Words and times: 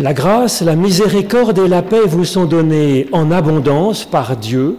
La 0.00 0.14
grâce, 0.14 0.62
la 0.62 0.76
miséricorde 0.76 1.58
et 1.58 1.66
la 1.66 1.82
paix 1.82 2.06
vous 2.06 2.24
sont 2.24 2.44
données 2.44 3.08
en 3.10 3.32
abondance 3.32 4.04
par 4.04 4.36
Dieu, 4.36 4.76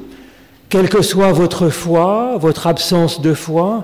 quelle 0.69 0.87
que 0.87 1.01
soit 1.01 1.33
votre 1.33 1.67
foi, 1.67 2.37
votre 2.39 2.67
absence 2.67 3.19
de 3.21 3.33
foi, 3.33 3.83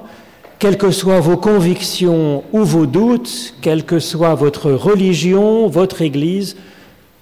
quelles 0.60 0.78
que 0.78 0.92
soient 0.92 1.20
vos 1.20 1.36
convictions 1.36 2.46
ou 2.54 2.64
vos 2.64 2.86
doutes, 2.86 3.54
quelle 3.62 3.84
que 3.84 4.00
soit 4.00 4.34
votre 4.34 4.72
religion, 4.72 5.68
votre 5.68 6.02
Église, 6.02 6.56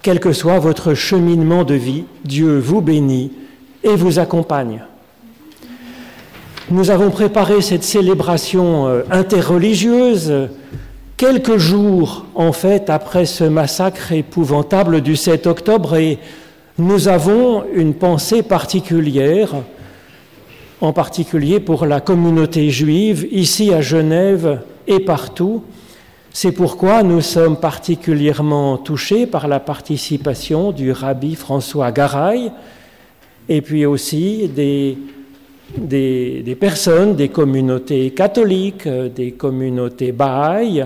quel 0.04 0.20
que 0.20 0.32
soit 0.32 0.59
votre 0.59 0.93
cheminement 0.93 1.64
de 1.64 1.73
vie, 1.73 2.04
Dieu 2.23 2.59
vous 2.59 2.82
bénit 2.82 3.32
et 3.84 3.95
vous 3.95 4.20
accompagne. 4.20 4.84
Nous 6.70 6.91
avons 6.91 7.09
préparé 7.09 7.61
cette 7.61 7.84
célébration 7.84 8.88
euh, 8.88 9.02
interreligieuse 9.09 10.50
quelques 11.24 11.55
jours 11.55 12.26
en 12.36 12.52
fait 12.52 12.89
après 12.89 13.26
ce 13.26 13.46
massacre 13.46 14.12
épouvantable 14.12 15.00
du 15.00 15.16
7 15.16 15.48
octobre 15.48 15.96
et 15.96 16.20
nous 16.78 17.07
avons 17.07 17.64
une 17.74 17.93
pensée 17.93 18.43
particulière, 18.43 19.52
en 20.82 20.92
particulier 20.92 21.61
pour 21.61 21.86
la 21.86 22.02
communauté 22.02 22.70
juive 22.71 23.25
ici 23.32 23.74
à 23.74 23.80
Genève 23.80 24.64
et 24.86 25.00
partout. 25.00 25.64
C'est 26.33 26.52
pourquoi 26.52 27.04
nous 27.04 27.21
sommes 27.21 27.55
particulièrement 27.55 28.75
touchés 28.75 29.25
par 29.25 29.47
la 29.47 29.61
participation 29.61 30.74
du 30.74 30.92
rabbi 30.92 31.36
François 31.36 31.94
Garay 31.94 32.52
et 33.47 33.61
puis 33.61 33.86
aussi 33.86 34.50
des, 34.53 34.97
des, 35.78 36.44
des 36.45 36.55
personnes 36.55 37.16
des 37.16 37.30
communautés 37.30 38.11
catholiques, 38.11 38.89
des 38.89 39.31
communautés 39.31 40.11
bahaïs, 40.11 40.86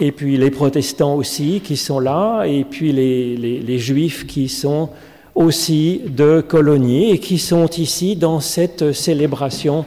et 0.00 0.12
puis 0.12 0.36
les 0.36 0.50
protestants 0.50 1.14
aussi 1.14 1.60
qui 1.62 1.76
sont 1.76 2.00
là, 2.00 2.44
et 2.44 2.64
puis 2.64 2.92
les, 2.92 3.78
juifs 3.78 4.26
qui 4.26 4.48
sont 4.48 4.90
aussi 5.34 6.02
de 6.06 6.40
colonies 6.40 7.10
et 7.10 7.18
qui 7.18 7.38
sont 7.38 7.66
ici 7.66 8.16
dans 8.16 8.40
cette 8.40 8.92
célébration 8.92 9.84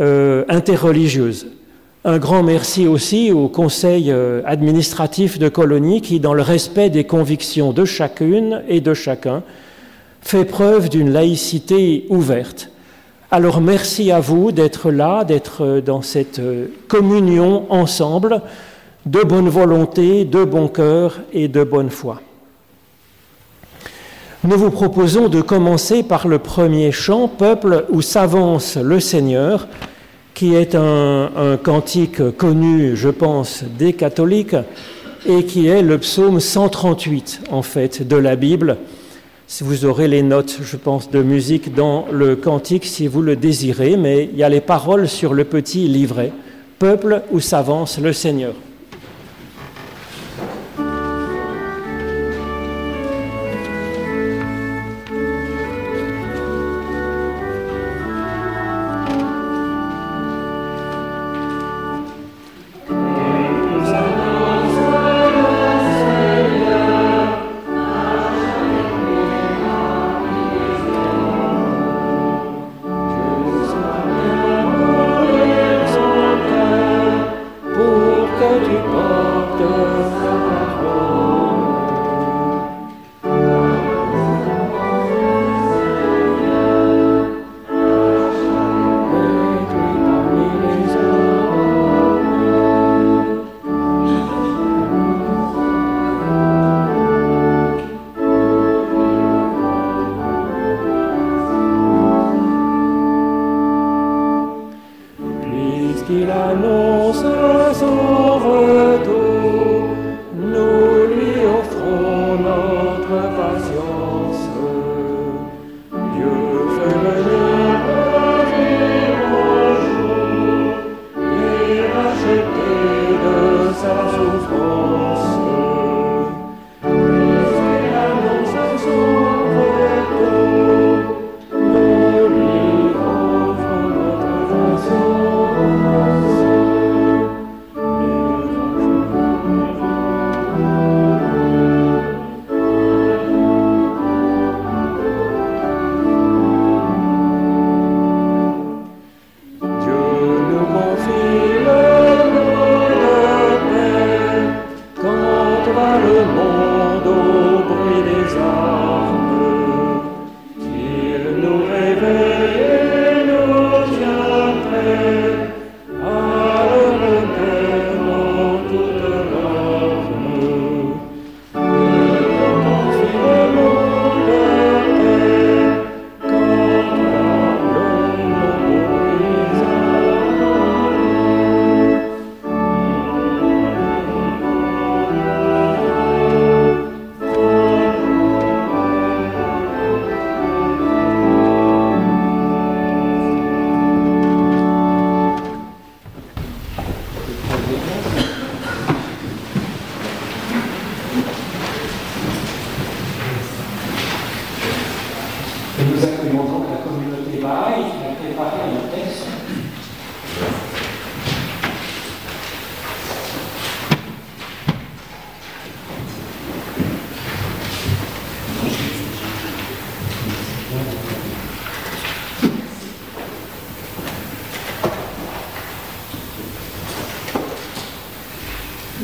euh, 0.00 0.44
interreligieuse. 0.48 1.46
Un 2.04 2.18
grand 2.18 2.42
merci 2.42 2.86
aussi 2.88 3.30
au 3.30 3.48
conseil 3.48 4.10
euh, 4.10 4.42
administratif 4.44 5.38
de 5.38 5.48
colonie 5.48 6.00
qui, 6.00 6.18
dans 6.18 6.34
le 6.34 6.42
respect 6.42 6.90
des 6.90 7.04
convictions 7.04 7.72
de 7.72 7.84
chacune 7.84 8.62
et 8.68 8.80
de 8.80 8.92
chacun, 8.92 9.44
fait 10.20 10.44
preuve 10.44 10.88
d'une 10.88 11.10
laïcité 11.10 12.06
ouverte. 12.08 12.70
Alors 13.30 13.60
merci 13.60 14.10
à 14.10 14.20
vous 14.20 14.52
d'être 14.52 14.90
là, 14.90 15.24
d'être 15.24 15.80
dans 15.80 16.02
cette 16.02 16.38
euh, 16.38 16.66
communion 16.88 17.70
ensemble 17.70 18.42
de 19.06 19.22
bonne 19.22 19.48
volonté, 19.48 20.24
de 20.24 20.44
bon 20.44 20.68
cœur 20.68 21.20
et 21.32 21.48
de 21.48 21.64
bonne 21.64 21.90
foi. 21.90 22.20
Nous 24.44 24.56
vous 24.56 24.70
proposons 24.70 25.28
de 25.28 25.40
commencer 25.40 26.02
par 26.02 26.26
le 26.26 26.38
premier 26.38 26.90
chant, 26.90 27.28
Peuple 27.28 27.84
où 27.90 28.02
s'avance 28.02 28.76
le 28.76 28.98
Seigneur, 28.98 29.68
qui 30.34 30.54
est 30.54 30.74
un, 30.74 31.58
cantique 31.62 32.36
connu, 32.36 32.96
je 32.96 33.08
pense, 33.08 33.64
des 33.78 33.92
catholiques, 33.92 34.56
et 35.26 35.44
qui 35.44 35.68
est 35.68 35.82
le 35.82 35.98
psaume 35.98 36.40
138, 36.40 37.42
en 37.50 37.62
fait, 37.62 38.06
de 38.06 38.16
la 38.16 38.34
Bible. 38.34 38.78
Vous 39.60 39.84
aurez 39.84 40.08
les 40.08 40.22
notes, 40.22 40.58
je 40.62 40.76
pense, 40.76 41.10
de 41.10 41.22
musique 41.22 41.74
dans 41.74 42.06
le 42.10 42.34
cantique 42.34 42.84
si 42.84 43.06
vous 43.06 43.22
le 43.22 43.36
désirez, 43.36 43.96
mais 43.96 44.28
il 44.32 44.38
y 44.38 44.42
a 44.42 44.48
les 44.48 44.60
paroles 44.60 45.08
sur 45.08 45.34
le 45.34 45.44
petit 45.44 45.86
livret, 45.86 46.32
Peuple 46.80 47.22
où 47.30 47.38
s'avance 47.38 48.00
le 48.00 48.12
Seigneur. 48.12 48.54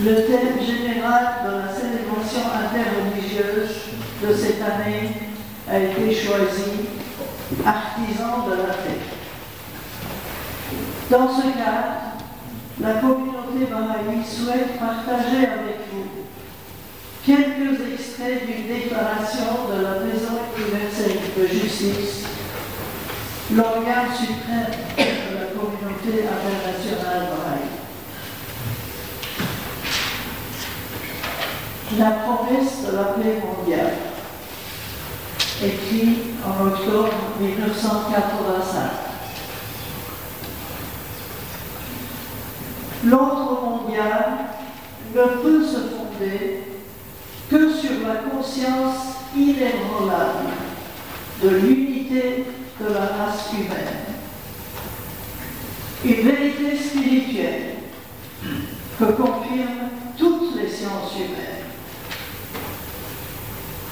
Le 0.04 0.14
thème 0.26 0.64
général 0.64 1.24
dans 1.44 1.58
la 1.58 1.74
célébration 1.74 2.42
choisi 6.14 6.70
artisan 7.64 8.46
de 8.46 8.56
la 8.56 8.74
paix. 8.74 9.00
Dans 11.10 11.26
ce 11.26 11.40
cadre, 11.40 12.18
la 12.82 12.94
communauté 13.00 13.64
Baha'i 13.70 14.22
souhaite 14.22 14.78
partager 14.78 15.38
avec 15.38 15.88
vous 15.90 16.04
quelques 17.24 17.80
extraits 17.94 18.44
d'une 18.44 18.66
déclaration 18.66 19.72
de 19.72 19.82
la 19.84 20.00
Maison 20.00 20.36
universelle 20.58 21.18
de 21.34 21.46
justice, 21.46 22.26
l'organe 23.54 24.14
suprême 24.14 24.76
de 24.98 25.34
la 25.34 25.46
communauté 25.56 26.28
internationale 26.28 27.28
Baha'i. 27.30 27.68
La 31.98 32.10
promesse 32.10 32.86
de 32.86 32.96
la 32.96 33.04
paix 33.04 33.40
mondiale, 33.42 33.94
écrit 35.64 36.18
en 36.44 36.66
octobre 36.66 37.14
1985. 37.40 39.07
L'ordre 43.08 43.62
mondial 43.62 44.26
ne 45.14 45.22
peut 45.42 45.64
se 45.64 45.76
fonder 45.76 46.64
que 47.50 47.72
sur 47.72 48.06
la 48.06 48.16
conscience 48.16 48.96
inébranlable 49.34 50.50
de 51.42 51.48
l'unité 51.48 52.44
de 52.78 52.92
la 52.92 53.00
race 53.00 53.50
humaine. 53.54 54.04
Une 56.04 56.28
vérité 56.28 56.76
spirituelle 56.76 57.76
que 58.98 59.04
confirment 59.04 59.88
toutes 60.18 60.60
les 60.60 60.68
sciences 60.68 61.14
humaines. 61.16 61.64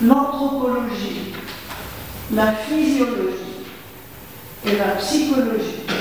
L'anthropologie, 0.02 1.32
la 2.34 2.52
physiologie 2.52 3.64
et 4.66 4.76
la 4.76 4.96
psychologie 4.96 5.95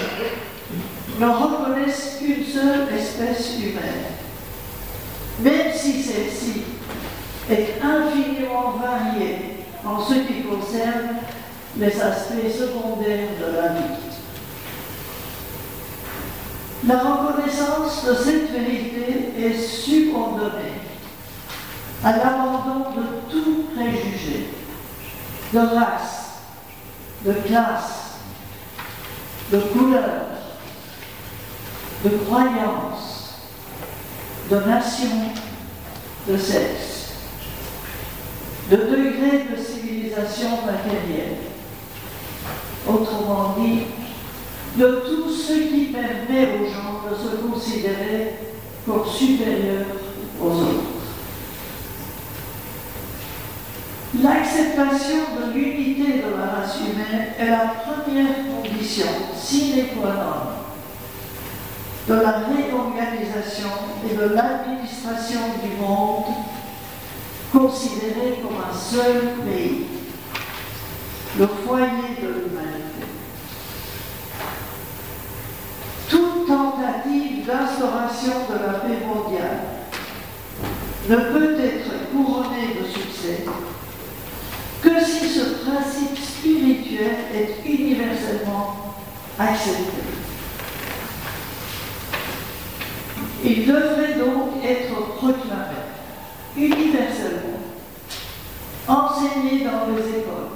ne 1.19 1.25
reconnaissent 1.25 2.17
qu'une 2.19 2.45
seule 2.45 2.87
espèce 2.97 3.57
humaine, 3.59 4.05
même 5.39 5.73
si 5.73 6.03
celle-ci 6.03 6.61
est 7.49 7.75
infiniment 7.81 8.71
variée 8.71 9.65
en 9.85 10.03
ce 10.03 10.13
qui 10.15 10.43
concerne 10.43 11.17
les 11.77 12.01
aspects 12.01 12.51
secondaires 12.57 13.29
de 13.39 13.55
la 13.55 13.67
vie. 13.69 13.95
La 16.87 16.99
reconnaissance 16.99 18.05
de 18.05 18.13
cette 18.13 18.51
vérité 18.51 19.33
est 19.39 19.59
subordonnée 19.59 20.81
à 22.03 22.11
l'abandon 22.17 22.91
de 22.95 23.31
tout 23.31 23.63
préjugé, 23.75 24.49
de 25.53 25.59
race, 25.59 26.41
de 27.25 27.33
classe, 27.33 28.19
de 29.51 29.57
couleur, 29.59 30.34
de 32.05 32.17
croyance, 32.17 33.33
de 34.51 34.57
nation, 34.57 35.31
de 36.27 36.37
sexe, 36.37 37.13
de 38.69 38.75
degré 38.75 39.45
de 39.51 39.59
civilisation 39.59 40.49
matérielle. 40.65 41.37
Autrement 42.87 43.55
dit, 43.57 43.85
de 44.77 45.03
tout 45.07 45.31
ce 45.31 45.53
qui 45.53 45.85
permet 45.85 46.59
aux 46.59 46.65
gens 46.65 47.01
de 47.09 47.15
se 47.15 47.37
considérer 47.37 48.35
comme 48.85 49.07
supérieurs 49.07 49.87
aux 50.39 50.51
autres. 50.51 50.91
L'acceptation 54.21 55.17
de 55.39 55.53
l'unité 55.53 56.19
de 56.19 56.37
la 56.37 56.59
race 56.59 56.77
humaine 56.79 57.29
est 57.39 57.49
la 57.49 57.73
première 57.83 58.35
condition 58.61 59.07
sine 59.35 59.87
qua 59.99 60.13
non 60.13 60.54
de 62.07 62.13
la 62.13 62.31
réorganisation 62.39 63.69
et 64.07 64.15
de 64.15 64.35
l'administration 64.35 65.39
du 65.63 65.81
monde 65.81 66.25
considéré 67.51 68.41
comme 68.43 68.57
un 68.57 68.75
seul 68.77 69.21
pays, 69.43 69.85
le 71.39 71.47
foyer 71.47 72.15
de 72.21 72.27
l'humanité. 72.27 73.05
Toute 76.09 76.47
tentative 76.47 77.45
d'instauration 77.47 78.33
de 78.49 78.65
la 78.65 78.73
paix 78.79 79.05
mondiale 79.05 79.61
ne 81.09 81.15
peut 81.15 81.59
être 81.59 82.11
couronnée 82.11 82.77
de 82.79 82.87
succès 82.87 83.45
que 84.81 85.03
si 85.03 85.27
ce 85.27 85.65
principe 85.65 86.17
spirituel 86.19 87.15
est 87.33 87.67
universellement 87.67 88.95
accepté. 89.39 90.03
Il 93.43 93.65
devrait 93.65 94.13
donc 94.17 94.63
être 94.63 95.15
proclamé 95.17 95.75
universellement, 96.55 97.59
enseigné 98.87 99.65
dans 99.65 99.93
les 99.93 100.19
écoles 100.19 100.55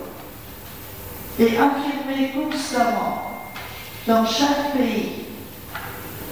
et 1.40 1.58
affirmé 1.58 2.32
constamment 2.34 3.42
dans 4.08 4.26
chaque 4.26 4.74
pays 4.78 5.26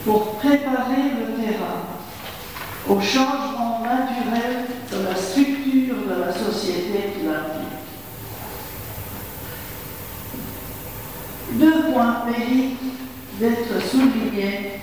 pour 0.06 0.36
préparer 0.36 1.12
le 1.20 1.44
terrain 1.44 1.84
au 2.88 3.02
changement 3.02 3.84
naturel 3.84 4.66
de 4.92 5.06
la 5.06 5.16
structure 5.16 5.96
de 6.08 6.22
la 6.22 6.34
société 6.34 7.14
qui 7.14 7.26
l'implique. 7.26 7.68
Deux 11.54 11.92
points 11.92 12.24
méritent 12.26 12.78
d'être 13.40 13.86
soulignés 13.90 14.77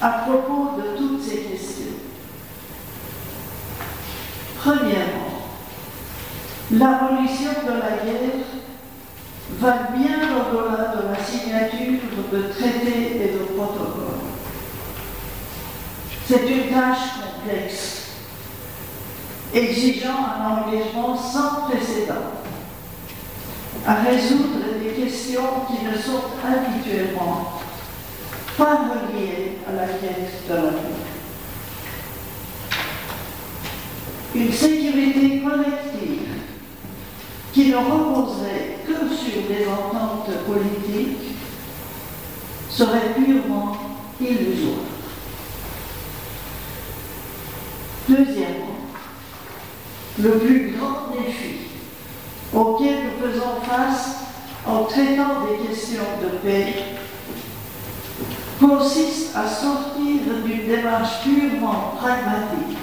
à 0.00 0.08
propos 0.08 0.76
de 0.76 0.96
toutes 0.96 1.22
ces 1.22 1.38
questions. 1.38 1.96
Premièrement, 4.58 5.46
l'abolition 6.72 7.50
de 7.66 7.72
la 7.72 8.04
guerre 8.04 8.46
va 9.58 9.72
bien 9.96 10.18
au-delà 10.36 10.96
de 10.96 11.08
la 11.08 11.24
signature 11.24 12.00
de 12.32 12.42
traités 12.52 13.16
et 13.16 13.32
de 13.32 13.44
protocoles. 13.54 14.16
C'est 16.28 16.46
une 16.48 16.74
tâche 16.74 17.20
complexe, 17.22 18.06
exigeant 19.54 20.26
un 20.36 20.50
engagement 20.50 21.16
sans 21.16 21.68
précédent 21.68 22.32
à 23.86 23.94
résoudre 23.94 24.58
des 24.82 24.90
questions 25.00 25.66
qui 25.68 25.84
ne 25.84 25.96
sont 25.96 26.22
habituellement 26.44 27.55
pas 28.56 28.88
reliées 28.90 29.58
à 29.68 29.72
la 29.74 29.86
quête 29.86 30.48
de 30.48 30.54
la 30.54 30.70
vie. 30.70 30.76
Une 34.34 34.52
sécurité 34.52 35.42
collective 35.42 36.28
qui 37.52 37.68
ne 37.68 37.76
reposerait 37.76 38.78
que 38.86 39.14
sur 39.14 39.42
des 39.48 39.66
ententes 39.66 40.30
politiques 40.46 41.36
serait 42.70 43.14
purement 43.14 43.76
illusoire. 44.20 44.84
Deuxièmement, 48.08 48.76
le 50.18 50.30
plus 50.38 50.76
grand 50.78 51.12
défi 51.12 51.56
auquel 52.54 52.96
nous 53.04 53.26
faisons 53.26 53.60
face 53.62 54.16
en 54.66 54.84
traitant 54.84 55.46
des 55.46 55.68
questions 55.68 56.02
de 56.22 56.38
paix 56.38 56.74
consiste 58.60 59.36
à 59.36 59.48
sortir 59.48 60.22
d'une 60.44 60.66
démarche 60.66 61.22
purement 61.22 61.94
pragmatique 61.98 62.78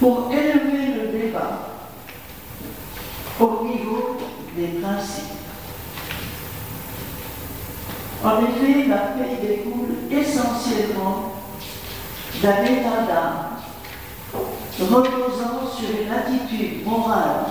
pour 0.00 0.30
élever 0.32 0.94
le 0.94 1.18
débat 1.18 1.70
au 3.40 3.64
niveau 3.64 4.16
des 4.56 4.80
principes. 4.80 5.24
En 8.24 8.38
effet, 8.40 8.88
la 8.88 8.96
paix 8.96 9.38
découle 9.40 9.96
essentiellement 10.10 11.32
d'un 12.42 12.64
état 12.64 13.02
d'âme 13.06 13.56
reposant 14.80 15.70
sur 15.74 15.88
une 16.00 16.12
attitude 16.12 16.84
morale 16.84 17.46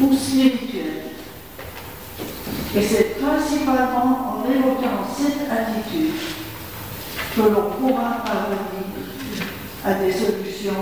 ou 0.00 0.12
spirituelle. 0.14 1.02
Et 2.74 2.82
c'est 2.82 3.09
principalement 3.20 4.40
en 4.42 4.50
évoquant 4.50 5.04
cette 5.16 5.48
attitude 5.50 6.12
que 7.34 7.40
l'on 7.42 7.70
pourra 7.78 8.22
parvenir 8.24 8.80
à 9.84 9.94
des 9.94 10.12
solutions 10.12 10.72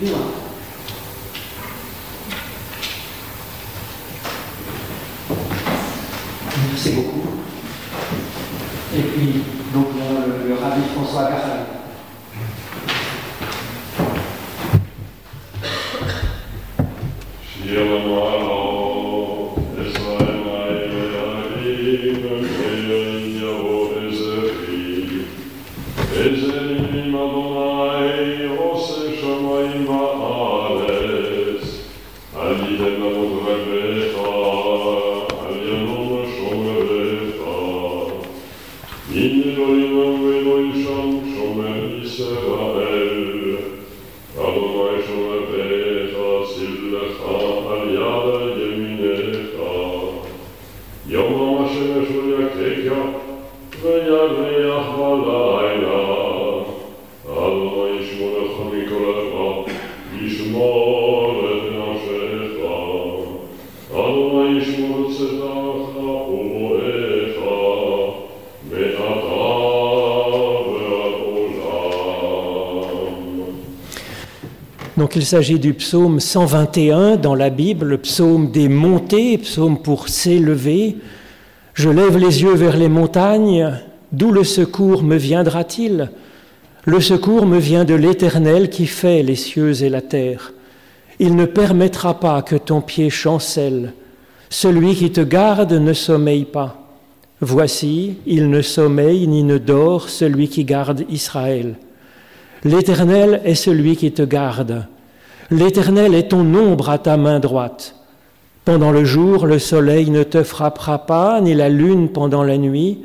durables. 0.00 0.22
Merci 6.70 6.90
beaucoup. 6.92 7.22
Et 8.94 9.02
puis, 9.02 9.42
donc, 9.74 9.86
le, 9.96 10.48
le 10.48 10.54
rabbi 10.54 10.82
François. 10.94 11.30
Shirama 17.64 18.61
Donc 75.12 75.20
il 75.20 75.26
s'agit 75.26 75.58
du 75.58 75.74
psaume 75.74 76.20
121 76.20 77.16
dans 77.16 77.34
la 77.34 77.50
Bible, 77.50 77.84
le 77.84 77.98
psaume 77.98 78.50
des 78.50 78.70
montées, 78.70 79.36
psaume 79.36 79.76
pour 79.76 80.08
s'élever. 80.08 80.96
Je 81.74 81.90
lève 81.90 82.16
les 82.16 82.40
yeux 82.42 82.54
vers 82.54 82.78
les 82.78 82.88
montagnes, 82.88 83.78
d'où 84.10 84.32
le 84.32 84.42
secours 84.42 85.02
me 85.02 85.16
viendra-t-il? 85.16 86.10
Le 86.86 86.98
secours 86.98 87.44
me 87.44 87.58
vient 87.58 87.84
de 87.84 87.92
l'Éternel 87.92 88.70
qui 88.70 88.86
fait 88.86 89.22
les 89.22 89.36
cieux 89.36 89.82
et 89.82 89.90
la 89.90 90.00
terre. 90.00 90.54
Il 91.18 91.36
ne 91.36 91.44
permettra 91.44 92.18
pas 92.18 92.40
que 92.40 92.56
ton 92.56 92.80
pied 92.80 93.10
chancelle. 93.10 93.92
Celui 94.48 94.94
qui 94.94 95.12
te 95.12 95.20
garde 95.20 95.74
ne 95.74 95.92
sommeille 95.92 96.46
pas. 96.46 96.88
Voici, 97.42 98.16
il 98.24 98.48
ne 98.48 98.62
sommeille 98.62 99.28
ni 99.28 99.44
ne 99.44 99.58
dort 99.58 100.08
celui 100.08 100.48
qui 100.48 100.64
garde 100.64 101.04
Israël. 101.10 101.74
L'Éternel 102.64 103.42
est 103.44 103.56
celui 103.56 103.94
qui 103.96 104.10
te 104.10 104.22
garde. 104.22 104.86
L'Éternel 105.52 106.14
est 106.14 106.28
ton 106.28 106.54
ombre 106.54 106.88
à 106.88 106.96
ta 106.96 107.18
main 107.18 107.38
droite. 107.38 107.94
Pendant 108.64 108.90
le 108.90 109.04
jour, 109.04 109.44
le 109.46 109.58
soleil 109.58 110.08
ne 110.08 110.22
te 110.22 110.42
frappera 110.42 111.00
pas, 111.00 111.42
ni 111.42 111.52
la 111.52 111.68
lune 111.68 112.08
pendant 112.08 112.42
la 112.42 112.56
nuit. 112.56 113.00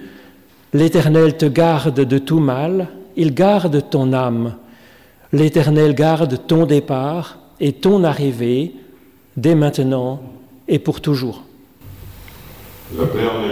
L'Éternel 0.71 1.35
te 1.35 1.45
garde 1.45 1.99
de 1.99 2.17
tout 2.17 2.39
mal, 2.39 2.87
il 3.17 3.33
garde 3.33 3.89
ton 3.89 4.13
âme. 4.13 4.55
L'Éternel 5.33 5.93
garde 5.93 6.39
ton 6.47 6.65
départ 6.65 7.37
et 7.59 7.73
ton 7.73 8.05
arrivée, 8.05 8.71
dès 9.35 9.55
maintenant 9.55 10.21
et 10.69 10.79
pour 10.79 11.01
toujours. 11.01 11.43
La 12.97 13.07
paix 13.07 13.27
en. 13.27 13.43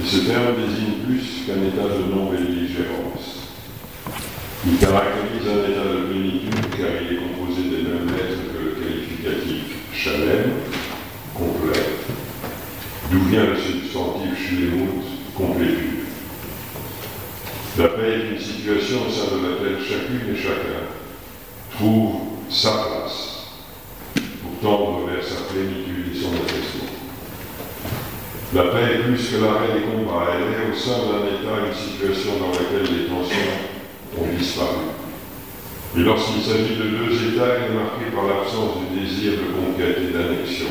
Et 0.00 0.04
ce 0.04 0.18
terme 0.18 0.54
désigne 0.56 1.04
plus 1.04 1.44
qu'un 1.44 1.60
état 1.66 1.88
de 1.88 2.14
non-belligérance. 2.14 3.21
Il 4.64 4.78
caractérise 4.78 5.48
un 5.48 5.70
état 5.70 5.90
de 5.90 6.06
plénitude 6.06 6.70
car 6.78 6.90
il 7.02 7.16
est 7.16 7.20
composé 7.20 7.62
des 7.62 7.82
mêmes 7.82 8.06
lettres 8.14 8.46
que 8.46 8.64
le 8.64 8.70
qualificatif 8.78 9.74
chalem, 9.92 10.52
complet, 11.34 11.82
d'où 13.10 13.24
vient 13.24 13.46
le 13.46 13.56
substantif 13.56 14.38
shlemut, 14.38 15.02
complétude. 15.34 16.06
La 17.76 17.88
paix 17.88 18.12
est 18.12 18.34
une 18.34 18.40
situation 18.40 18.98
au 19.08 19.10
sein 19.10 19.34
de 19.34 19.42
laquelle 19.42 19.84
chacune 19.84 20.32
et 20.32 20.38
chacun 20.38 20.86
trouve 21.74 22.20
sa 22.48 22.70
place 22.70 23.46
pour 24.14 24.60
tendre 24.62 25.06
vers 25.08 25.24
sa 25.24 25.42
plénitude 25.52 26.14
et 26.14 26.20
son 26.20 26.28
apaisement. 26.28 26.92
La 28.54 28.64
paix 28.70 28.94
est 28.94 29.02
plus 29.02 29.28
que 29.28 29.42
l'arrêt 29.42 29.74
des 29.74 29.86
combats, 29.90 30.36
elle 30.36 30.52
est 30.52 30.70
au 30.70 30.76
sein 30.78 31.08
d'un 31.08 31.26
état, 31.26 31.66
une 31.66 31.74
situation 31.74 32.38
dans 32.38 32.52
laquelle 32.52 32.94
les 32.94 33.06
tensions 33.08 33.51
ont 34.22 34.38
disparu. 34.38 34.92
Et 35.96 36.00
lorsqu'il 36.00 36.42
s'agit 36.42 36.76
de 36.76 36.84
deux 36.84 37.34
États, 37.34 37.58
il 37.58 37.72
est 37.72 37.78
marqué 37.78 38.14
par 38.14 38.24
l'absence 38.24 38.78
du 38.80 39.00
désir 39.00 39.32
de 39.32 39.52
conquête 39.52 39.98
et 39.98 40.12
d'annexion, 40.12 40.68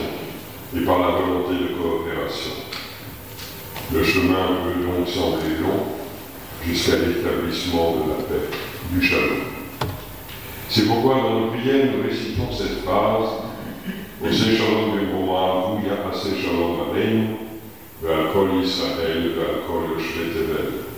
et 0.75 0.81
par 0.81 0.99
la 0.99 1.11
volonté 1.11 1.53
de 1.61 1.75
coopération. 1.77 2.51
Le 3.93 4.03
chemin 4.03 4.63
peut 4.63 4.81
donc 4.83 5.07
sembler 5.07 5.59
long 5.61 5.83
jusqu'à 6.65 6.95
l'établissement 6.95 7.97
de 7.97 8.09
la 8.09 8.23
paix, 8.23 8.47
du 8.91 9.05
shalom. 9.05 9.41
C'est 10.69 10.87
pourquoi 10.87 11.15
dans 11.15 11.39
nos 11.39 11.47
prières, 11.47 11.87
nous 11.93 12.07
récitons 12.07 12.49
cette 12.51 12.83
phrase 12.83 13.29
Au 14.23 14.31
Shalom 14.31 14.57
Shalom 16.41 16.75
Aleinu, 16.93 18.63
Israël, 18.63 19.31
Ve'al 19.35 19.99
Shvetevel. 19.99 20.90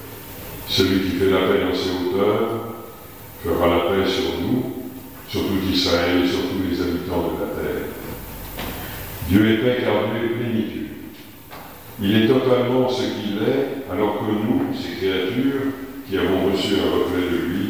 Celui 0.68 1.02
qui 1.02 1.18
fait 1.18 1.30
la 1.30 1.48
paix 1.48 1.66
dans 1.66 1.76
ses 1.76 1.92
hauteurs 1.92 2.76
fera 3.44 3.68
la 3.68 3.80
paix 3.92 4.10
sur 4.10 4.42
nous, 4.42 4.74
sur 5.28 5.42
tout 5.42 5.60
Israël 5.72 6.24
et 6.24 6.28
sur 6.28 6.42
tous 6.42 6.70
les 6.70 6.82
habitants 6.82 7.34
de 7.34 7.42
la 7.42 7.64
terre. 7.64 7.84
Dieu 9.30 9.52
est 9.52 9.58
paix 9.58 9.84
car 9.84 10.10
Dieu 10.10 10.26
est 10.26 10.40
plénitude. 10.40 10.88
Il 12.02 12.16
est 12.16 12.28
totalement 12.28 12.90
ce 12.90 13.04
qu'il 13.04 13.38
est, 13.38 13.92
alors 13.92 14.20
que 14.20 14.32
nous, 14.32 14.74
ces 14.74 14.98
créatures, 14.98 15.74
qui 16.10 16.18
avons 16.18 16.52
reçu 16.52 16.74
un 16.76 16.92
reflet 16.92 17.30
de 17.32 17.38
lui, 17.38 17.70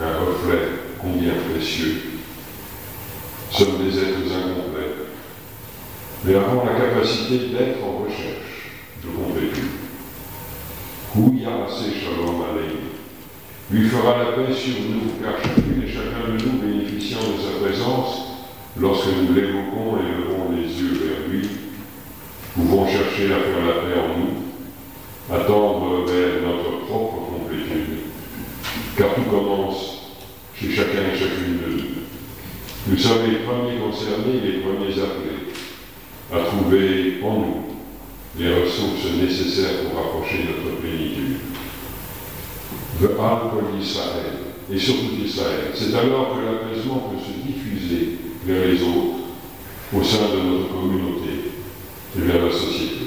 un 0.00 0.18
reflet 0.18 0.68
combien 1.00 1.32
précieux, 1.50 2.02
sommes 3.50 3.84
des 3.84 3.98
êtres 3.98 4.32
incomplets, 4.32 4.94
mais 6.24 6.34
avons 6.34 6.64
la 6.64 6.72
capacité 6.72 7.48
d'être 7.48 7.84
en 7.84 8.04
recherche 8.04 8.70
de 9.02 9.08
complétude. 9.08 9.69
Yahasé 11.16 11.90
Shalom 11.90 12.40
Aleinu. 12.40 12.94
Lui 13.72 13.88
fera 13.88 14.18
la 14.18 14.24
paix 14.32 14.54
sur 14.54 14.74
nous, 14.88 15.20
car 15.20 15.42
chacune 15.42 15.82
et 15.82 15.88
chacun 15.88 16.30
de 16.30 16.44
nous 16.44 16.58
bénéficiant 16.62 17.18
de 17.18 17.42
sa 17.42 17.58
présence, 17.64 18.38
lorsque 18.76 19.06
nous 19.06 19.34
l'évoquons 19.34 19.98
et 19.98 20.06
levons 20.06 20.52
les 20.54 20.68
yeux 20.68 21.00
vers 21.02 21.28
lui, 21.28 21.48
pouvons 22.54 22.86
chercher 22.86 23.32
à 23.32 23.40
faire 23.40 23.66
la 23.66 23.72
paix 23.82 23.98
en 23.98 24.18
nous, 24.18 25.34
à 25.34 25.44
tendre 25.44 26.04
vers 26.06 26.42
notre 26.46 26.86
propre 26.86 27.26
complétude, 27.32 27.98
car 28.96 29.14
tout 29.14 29.22
commence 29.22 30.12
chez 30.54 30.70
chacun 30.70 31.10
et 31.12 31.18
chacune 31.18 31.58
de 31.58 31.72
nous. 31.72 31.88
Nous 32.86 32.98
sommes 32.98 33.26
les 33.28 33.38
premiers 33.38 33.78
concernés, 33.78 34.40
les 34.44 34.60
premiers 34.60 34.92
appelés 34.92 35.50
à 36.32 36.38
trouver 36.44 37.20
en 37.24 37.34
nous 37.34 37.59
les 38.38 38.54
ressources 38.54 39.10
nécessaires 39.20 39.82
pour 39.84 39.98
approcher 40.00 40.44
notre 40.48 40.80
plénitude. 40.80 41.38
Le 43.00 43.08
alcool 43.08 43.78
d'Israël, 43.78 44.38
et 44.72 44.78
surtout 44.78 45.16
d'Israël, 45.16 45.72
c'est 45.74 45.94
alors 45.94 46.36
que 46.36 46.44
l'apaisement 46.44 47.10
peut 47.10 47.20
se 47.20 47.46
diffuser 47.46 48.18
vers 48.44 48.66
les 48.66 48.82
autres, 48.82 49.20
au 49.92 50.02
sein 50.04 50.30
de 50.36 50.48
notre 50.48 50.72
communauté 50.72 51.50
et 52.16 52.20
vers 52.20 52.44
la 52.44 52.52
société. 52.52 53.06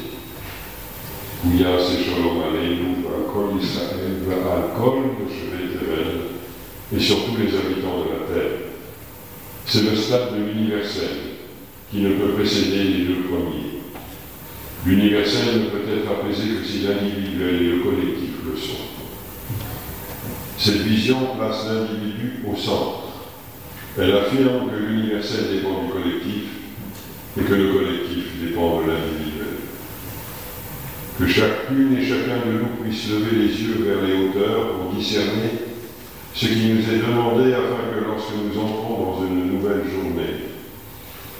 A 1.45 1.79
ces 1.79 2.03
shalom 2.03 2.41
aleinu, 2.41 3.05
alcool 3.05 3.59
d'Israël, 3.59 4.19
alcool 4.29 5.03
de 5.19 6.95
et 6.95 6.99
surtout 6.99 7.37
les 7.37 7.55
habitants 7.55 8.03
de 8.03 8.09
la 8.11 8.41
terre. 8.41 8.57
C'est 9.65 9.83
le 9.83 9.95
stade 9.95 10.35
de 10.37 10.43
l'universel 10.43 11.09
qui 11.89 12.01
ne 12.01 12.13
peut 12.13 12.33
précéder 12.33 12.83
les 12.83 13.05
deux 13.05 13.21
premiers. 13.23 13.72
L'universel 14.85 15.61
ne 15.61 15.69
peut 15.69 15.97
être 15.97 16.11
apaisé 16.11 16.55
que 16.55 16.65
si 16.65 16.79
l'individuel 16.79 17.55
et 17.55 17.69
le 17.69 17.79
collectif 17.79 18.31
le 18.45 18.57
sont. 18.57 18.83
Cette 20.57 20.81
vision 20.81 21.35
place 21.37 21.67
l'individu 21.67 22.43
au 22.45 22.55
centre. 22.57 23.03
Elle 23.97 24.11
affirme 24.11 24.69
que 24.69 24.85
l'universel 24.85 25.45
dépend 25.53 25.83
du 25.83 25.89
collectif 25.89 26.43
et 27.39 27.43
que 27.43 27.53
le 27.53 27.73
collectif 27.73 28.25
dépend 28.41 28.81
de 28.81 28.87
l'individuel. 28.87 29.55
Que 31.17 31.27
chacune 31.27 31.97
et 31.97 32.05
chacun 32.05 32.45
de 32.45 32.59
nous 32.59 32.83
puisse 32.83 33.09
lever 33.09 33.37
les 33.37 33.61
yeux 33.61 33.85
vers 33.87 34.01
les 34.01 34.25
hauteurs 34.25 34.73
pour 34.73 34.93
discerner 34.93 35.63
ce 36.33 36.47
qui 36.47 36.73
nous 36.73 36.81
est 36.81 37.07
demandé 37.07 37.53
afin 37.53 37.93
que 37.93 38.03
lorsque 38.05 38.33
nous 38.33 38.59
entrons 38.59 39.21
dans 39.21 39.27
une 39.27 39.53
nouvelle 39.53 39.83
journée, 39.89 40.49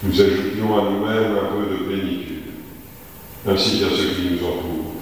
nous 0.04 0.22
ajoutions 0.22 0.78
à 0.78 0.92
nous-mêmes 0.92 1.36
un 1.36 1.56
peu 1.56 1.76
de 1.76 1.84
plénitude 1.84 2.33
ainsi 3.48 3.80
qu'à 3.80 3.90
ceux 3.90 4.16
qui 4.16 4.32
nous 4.32 4.48
entourent, 4.48 4.94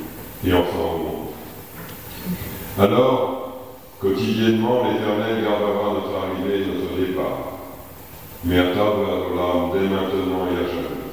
et 0.45 0.53
enfin 0.53 0.77
au 0.77 0.97
monde. 0.97 1.27
Alors, 2.79 3.51
quotidiennement, 3.99 4.83
l'Éternel 4.83 5.43
gardera 5.43 5.93
notre 5.93 6.15
arrivée 6.17 6.63
et 6.63 6.65
notre 6.65 6.95
départ, 6.99 7.59
mais 8.43 8.57
à 8.57 8.63
table 8.63 9.05
l'âme 9.35 9.71
dès 9.73 9.87
maintenant 9.87 10.47
et 10.47 10.57
à 10.57 10.67
jamais, 10.67 11.11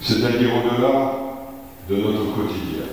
c'est-à-dire 0.00 0.50
au-delà 0.54 1.18
de 1.88 1.96
notre 1.96 2.34
quotidien. 2.36 2.86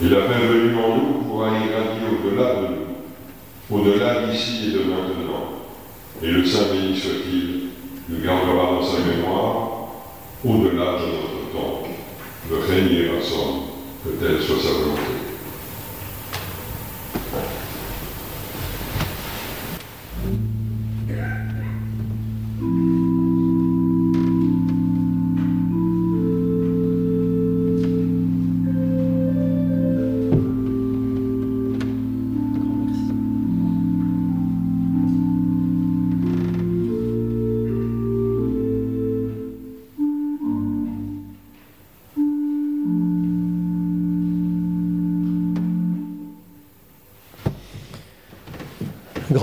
Et 0.00 0.08
la 0.08 0.22
paix 0.22 0.46
venue 0.46 0.76
en 0.76 0.96
nous 0.96 1.22
pourra 1.24 1.48
irradier 1.48 2.06
au-delà 2.10 2.54
de 2.54 2.66
nous, 2.68 3.76
au-delà 3.76 4.26
d'ici 4.26 4.68
et 4.68 4.72
de 4.72 4.84
maintenant. 4.84 5.62
Et 6.22 6.28
le 6.28 6.44
Saint 6.44 6.72
béni 6.72 6.96
soit-il, 6.96 7.70
nous 8.08 8.24
gardera 8.24 8.72
dans 8.72 8.84
sa 8.84 8.98
mémoire, 9.00 9.68
au-delà 10.44 10.98
de 10.98 11.06
notre 11.06 11.31
de 12.50 12.56
régner 12.56 13.10
ensemble, 13.10 13.66
que 14.04 14.10
telle 14.10 14.42
soit 14.42 14.62
sa 14.62 14.72
volonté? 14.72 15.21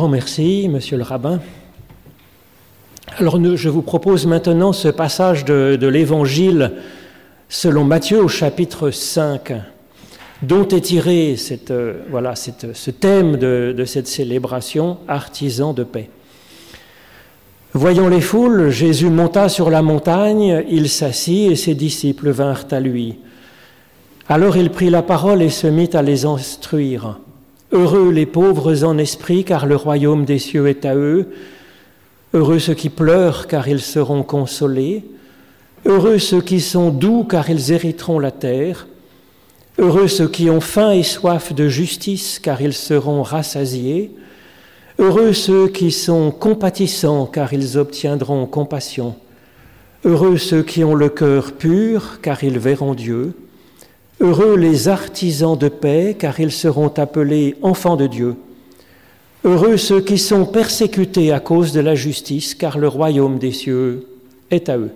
Merci, 0.10 0.68
monsieur 0.70 0.98
le 0.98 1.04
rabbin. 1.04 1.40
Alors 3.18 3.40
je 3.56 3.70
vous 3.70 3.82
propose 3.82 4.26
maintenant 4.26 4.74
ce 4.74 4.88
passage 4.88 5.46
de, 5.46 5.88
l'Évangile 5.88 6.74
selon 7.48 7.84
Matthieu 7.84 8.22
au 8.24 8.28
chapitre 8.28 8.92
5, 8.92 9.54
dont 10.44 10.68
est 10.68 10.82
tiré 10.82 11.36
euh, 11.72 11.96
ce 12.36 12.92
thème 12.92 13.38
de, 13.38 13.74
de 13.76 13.86
cette 13.86 14.08
célébration, 14.08 14.98
artisan 15.08 15.74
de 15.74 15.84
paix. 15.84 16.10
Voyant 17.74 18.08
les 18.08 18.22
foules, 18.22 18.70
Jésus 18.70 19.10
monta 19.10 19.48
sur 19.48 19.70
la 19.70 19.82
montagne, 19.82 20.64
il 20.70 20.90
s'assit 20.90 21.52
et 21.52 21.56
ses 21.56 21.76
disciples 21.76 22.30
vinrent 22.32 22.68
à 22.72 22.80
lui. 22.80 23.20
Alors 24.28 24.58
il 24.58 24.70
prit 24.72 24.90
la 24.90 25.02
parole 25.02 25.42
et 25.42 25.50
se 25.50 25.68
mit 25.68 25.90
à 25.94 26.02
les 26.02 26.26
instruire. 26.26 27.20
Heureux 27.72 28.12
les 28.12 28.26
pauvres 28.26 28.84
en 28.84 28.98
esprit, 28.98 29.44
car 29.44 29.66
le 29.66 29.76
royaume 29.76 30.26
des 30.26 30.40
cieux 30.40 30.68
est 30.68 30.86
à 30.86 30.96
eux. 30.96 31.28
Heureux 32.34 32.60
ceux 32.60 32.74
qui 32.74 32.90
pleurent, 32.90 33.48
car 33.48 33.68
ils 33.68 33.82
seront 33.82 34.24
consolés. 34.24 35.04
Heureux 35.86 36.18
ceux 36.18 36.42
qui 36.42 36.62
sont 36.62 36.90
doux, 36.90 37.24
car 37.24 37.50
ils 37.50 37.72
hériteront 37.72 38.20
la 38.20 38.32
terre. 38.32 38.88
Heureux 39.78 40.08
ceux 40.08 40.28
qui 40.28 40.50
ont 40.50 40.62
faim 40.62 40.92
et 40.92 41.04
soif 41.04 41.54
de 41.54 41.68
justice, 41.70 42.40
car 42.40 42.62
ils 42.62 42.74
seront 42.74 43.22
rassasiés. 43.22 44.12
Heureux 44.98 45.34
ceux 45.34 45.70
qui 45.70 45.92
sont 45.92 46.32
compatissants, 46.32 47.28
car 47.28 47.54
ils 47.54 47.78
obtiendront 47.78 48.46
compassion. 48.48 49.16
Heureux 50.04 50.38
ceux 50.38 50.64
qui 50.64 50.84
ont 50.84 50.96
le 50.96 51.10
cœur 51.10 51.52
pur, 51.52 52.20
car 52.22 52.44
ils 52.44 52.58
verront 52.60 52.96
Dieu. 52.96 53.34
Heureux 54.22 54.58
les 54.58 54.90
artisans 54.90 55.58
de 55.58 55.70
paix, 55.70 56.16
car 56.20 56.40
ils 56.42 56.52
seront 56.52 56.90
appelés 56.90 57.56
enfants 57.62 57.96
de 57.96 58.06
Dieu. 58.06 58.36
Heureux 59.46 59.78
ceux 59.78 60.02
qui 60.02 60.18
sont 60.18 60.46
persécutés 60.46 61.32
à 61.32 61.40
cause 61.40 61.72
de 61.72 61.80
la 61.80 61.96
justice, 61.96 62.54
car 62.54 62.78
le 62.78 62.90
royaume 62.90 63.40
des 63.40 63.54
cieux 63.54 64.08
est 64.52 64.68
à 64.68 64.78
eux. 64.78 64.92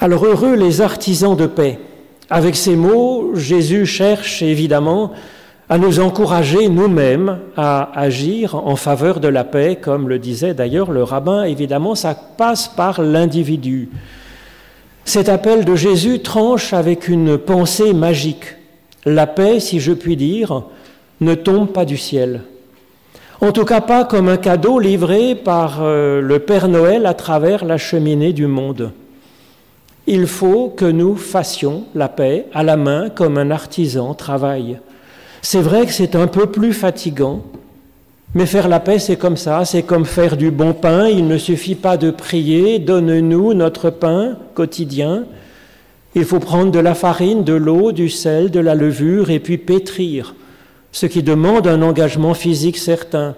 Alors 0.00 0.24
heureux 0.24 0.56
les 0.56 0.80
artisans 0.80 1.36
de 1.36 1.46
paix. 1.46 1.78
Avec 2.28 2.56
ces 2.56 2.74
mots, 2.74 3.36
Jésus 3.36 3.86
cherche 3.86 4.42
évidemment 4.42 5.12
à 5.68 5.78
nous 5.78 6.00
encourager 6.00 6.68
nous-mêmes 6.68 7.38
à 7.56 7.92
agir 7.94 8.56
en 8.56 8.74
faveur 8.74 9.20
de 9.20 9.28
la 9.28 9.44
paix, 9.44 9.78
comme 9.80 10.08
le 10.08 10.18
disait 10.18 10.54
d'ailleurs 10.54 10.90
le 10.90 11.04
rabbin. 11.04 11.44
Évidemment, 11.44 11.94
ça 11.94 12.14
passe 12.14 12.66
par 12.66 13.00
l'individu. 13.00 13.90
Cet 15.04 15.28
appel 15.28 15.64
de 15.64 15.74
Jésus 15.74 16.20
tranche 16.20 16.72
avec 16.72 17.08
une 17.08 17.38
pensée 17.38 17.92
magique. 17.92 18.56
La 19.04 19.26
paix, 19.26 19.60
si 19.60 19.80
je 19.80 19.92
puis 19.92 20.16
dire, 20.16 20.64
ne 21.20 21.34
tombe 21.34 21.72
pas 21.72 21.84
du 21.84 21.96
ciel. 21.96 22.42
En 23.40 23.52
tout 23.52 23.64
cas 23.64 23.80
pas 23.80 24.04
comme 24.04 24.28
un 24.28 24.36
cadeau 24.36 24.78
livré 24.78 25.34
par 25.34 25.78
euh, 25.80 26.20
le 26.20 26.38
Père 26.40 26.68
Noël 26.68 27.06
à 27.06 27.14
travers 27.14 27.64
la 27.64 27.78
cheminée 27.78 28.34
du 28.34 28.46
monde. 28.46 28.92
Il 30.06 30.26
faut 30.26 30.68
que 30.68 30.84
nous 30.84 31.16
fassions 31.16 31.84
la 31.94 32.08
paix 32.08 32.46
à 32.52 32.62
la 32.62 32.76
main 32.76 33.08
comme 33.08 33.38
un 33.38 33.50
artisan 33.50 34.12
travaille. 34.12 34.78
C'est 35.40 35.62
vrai 35.62 35.86
que 35.86 35.92
c'est 35.92 36.16
un 36.16 36.26
peu 36.26 36.46
plus 36.46 36.74
fatigant, 36.74 37.42
mais 38.34 38.46
faire 38.46 38.68
la 38.68 38.78
paix, 38.78 39.00
c'est 39.00 39.16
comme 39.16 39.36
ça, 39.36 39.64
c'est 39.64 39.82
comme 39.82 40.04
faire 40.04 40.36
du 40.36 40.52
bon 40.52 40.72
pain. 40.72 41.08
Il 41.08 41.26
ne 41.26 41.36
suffit 41.36 41.74
pas 41.74 41.96
de 41.96 42.10
prier, 42.10 42.78
donne-nous 42.78 43.54
notre 43.54 43.90
pain 43.90 44.36
quotidien. 44.54 45.24
Il 46.14 46.24
faut 46.24 46.38
prendre 46.38 46.70
de 46.70 46.78
la 46.78 46.94
farine, 46.94 47.42
de 47.42 47.54
l'eau, 47.54 47.90
du 47.90 48.08
sel, 48.08 48.50
de 48.50 48.60
la 48.60 48.74
levure, 48.76 49.30
et 49.30 49.40
puis 49.40 49.58
pétrir, 49.58 50.34
ce 50.92 51.06
qui 51.06 51.22
demande 51.22 51.66
un 51.66 51.82
engagement 51.82 52.34
physique 52.34 52.78
certain. 52.78 53.34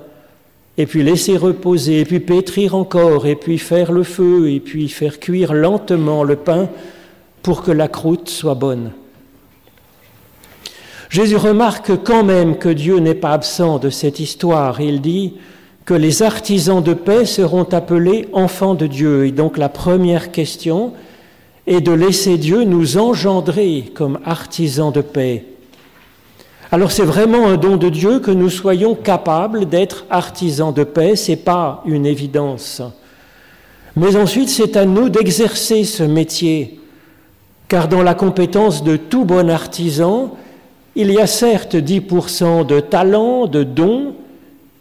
Et 0.77 0.87
puis 0.87 1.03
laisser 1.03 1.37
reposer, 1.39 2.01
et 2.01 2.05
puis 2.05 2.21
pétrir 2.21 2.75
encore, 2.75 3.27
et 3.27 3.37
puis 3.37 3.59
faire 3.59 3.93
le 3.93 4.03
feu, 4.03 4.51
et 4.51 4.61
puis 4.61 4.89
faire 4.89 5.21
cuire 5.21 5.55
lentement 5.55 6.23
le 6.23 6.37
pain 6.37 6.69
pour 7.43 7.63
que 7.63 7.73
la 7.73 7.89
croûte 7.89 8.29
soit 8.29 8.55
bonne. 8.55 8.93
Jésus 11.13 11.37
remarque 11.37 11.93
quand 12.05 12.25
même 12.25 12.57
que 12.57 12.71
Dieu 12.71 12.97
n'est 12.97 13.15
pas 13.15 13.33
absent 13.33 13.79
de 13.79 13.91
cette 13.91 14.19
histoire. 14.19 14.81
Il 14.81 15.03
dit 15.03 15.35
que 15.85 15.93
les 15.93 16.23
artisans 16.23 16.83
de 16.83 16.95
paix 16.95 17.27
seront 17.27 17.65
appelés 17.65 18.31
enfants 18.33 18.73
de 18.73 18.87
Dieu. 18.87 19.27
Et 19.27 19.31
donc 19.31 19.59
la 19.59 19.69
première 19.69 20.33
question 20.33 20.95
est 21.67 21.83
de 21.83 21.93
laisser 21.93 22.39
Dieu 22.39 22.65
nous 22.65 22.97
engendrer 22.97 23.93
comme 23.95 24.21
artisans 24.25 24.91
de 24.91 25.03
paix. 25.03 25.45
Alors 26.71 26.91
c'est 26.91 27.05
vraiment 27.05 27.47
un 27.47 27.59
don 27.59 27.77
de 27.77 27.91
Dieu 27.91 28.21
que 28.21 28.31
nous 28.31 28.49
soyons 28.49 28.95
capables 28.95 29.67
d'être 29.67 30.07
artisans 30.09 30.73
de 30.73 30.83
paix, 30.83 31.15
c'est 31.15 31.37
pas 31.37 31.83
une 31.85 32.07
évidence. 32.07 32.81
Mais 33.97 34.17
ensuite, 34.17 34.49
c'est 34.49 34.79
à 34.79 34.87
nous 34.87 35.11
d'exercer 35.11 35.85
ce 35.85 36.05
métier, 36.05 36.81
car 37.69 37.89
dans 37.89 38.03
la 38.03 38.15
compétence 38.15 38.83
de 38.83 38.97
tout 38.97 39.27
bon 39.27 39.51
artisan, 39.51 40.35
il 40.95 41.11
y 41.11 41.19
a 41.19 41.27
certes 41.27 41.75
10% 41.75 42.67
de 42.67 42.81
talent, 42.81 43.47
de 43.47 43.63
dons, 43.63 44.15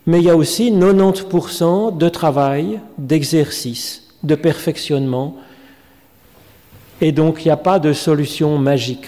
mais 0.05 0.19
il 0.19 0.25
y 0.25 0.29
a 0.29 0.35
aussi 0.35 0.71
90% 0.71 1.97
de 1.97 2.09
travail, 2.09 2.79
d'exercice, 2.97 4.03
de 4.23 4.35
perfectionnement. 4.35 5.37
Et 6.99 7.11
donc 7.11 7.43
il 7.43 7.47
n'y 7.47 7.51
a 7.51 7.57
pas 7.57 7.79
de 7.79 7.93
solution 7.93 8.57
magique. 8.57 9.05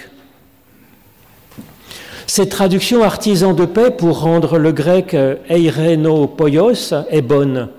Cette 2.26 2.50
traduction 2.50 3.04
artisan 3.04 3.54
de 3.54 3.66
paix 3.66 3.92
pour 3.92 4.22
rendre 4.22 4.58
le 4.58 4.72
grec 4.72 5.16
eireno 5.50 6.28
poios 6.28 6.94
est 7.10 7.22
bonne. 7.22 7.70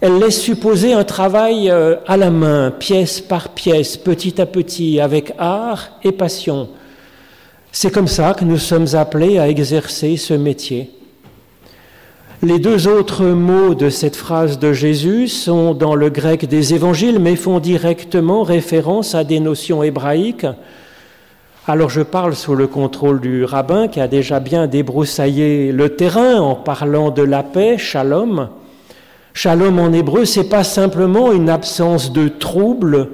Elle 0.00 0.18
laisse 0.18 0.40
supposer 0.40 0.92
un 0.92 1.04
travail 1.04 1.70
euh, 1.70 1.96
à 2.06 2.16
la 2.16 2.30
main, 2.30 2.70
pièce 2.70 3.20
par 3.20 3.50
pièce, 3.50 3.96
petit 3.96 4.40
à 4.40 4.46
petit, 4.46 5.00
avec 5.00 5.32
art 5.38 5.92
et 6.02 6.12
passion. 6.12 6.68
C'est 7.76 7.90
comme 7.90 8.06
ça 8.06 8.34
que 8.34 8.44
nous 8.44 8.56
sommes 8.56 8.94
appelés 8.94 9.36
à 9.40 9.48
exercer 9.48 10.16
ce 10.16 10.32
métier. 10.32 10.92
Les 12.40 12.60
deux 12.60 12.86
autres 12.86 13.24
mots 13.24 13.74
de 13.74 13.90
cette 13.90 14.14
phrase 14.14 14.60
de 14.60 14.72
Jésus 14.72 15.26
sont 15.26 15.74
dans 15.74 15.96
le 15.96 16.08
grec 16.08 16.46
des 16.46 16.72
évangiles, 16.72 17.18
mais 17.18 17.34
font 17.34 17.58
directement 17.58 18.44
référence 18.44 19.16
à 19.16 19.24
des 19.24 19.40
notions 19.40 19.82
hébraïques. 19.82 20.46
Alors 21.66 21.90
je 21.90 22.02
parle 22.02 22.36
sous 22.36 22.54
le 22.54 22.68
contrôle 22.68 23.20
du 23.20 23.44
rabbin 23.44 23.88
qui 23.88 24.00
a 24.00 24.06
déjà 24.06 24.38
bien 24.38 24.68
débroussaillé 24.68 25.72
le 25.72 25.96
terrain 25.96 26.36
en 26.36 26.54
parlant 26.54 27.10
de 27.10 27.22
la 27.22 27.42
paix, 27.42 27.76
shalom. 27.76 28.50
Shalom 29.32 29.80
en 29.80 29.92
hébreu, 29.92 30.26
c'est 30.26 30.48
pas 30.48 30.62
simplement 30.62 31.32
une 31.32 31.50
absence 31.50 32.12
de 32.12 32.28
trouble, 32.28 33.08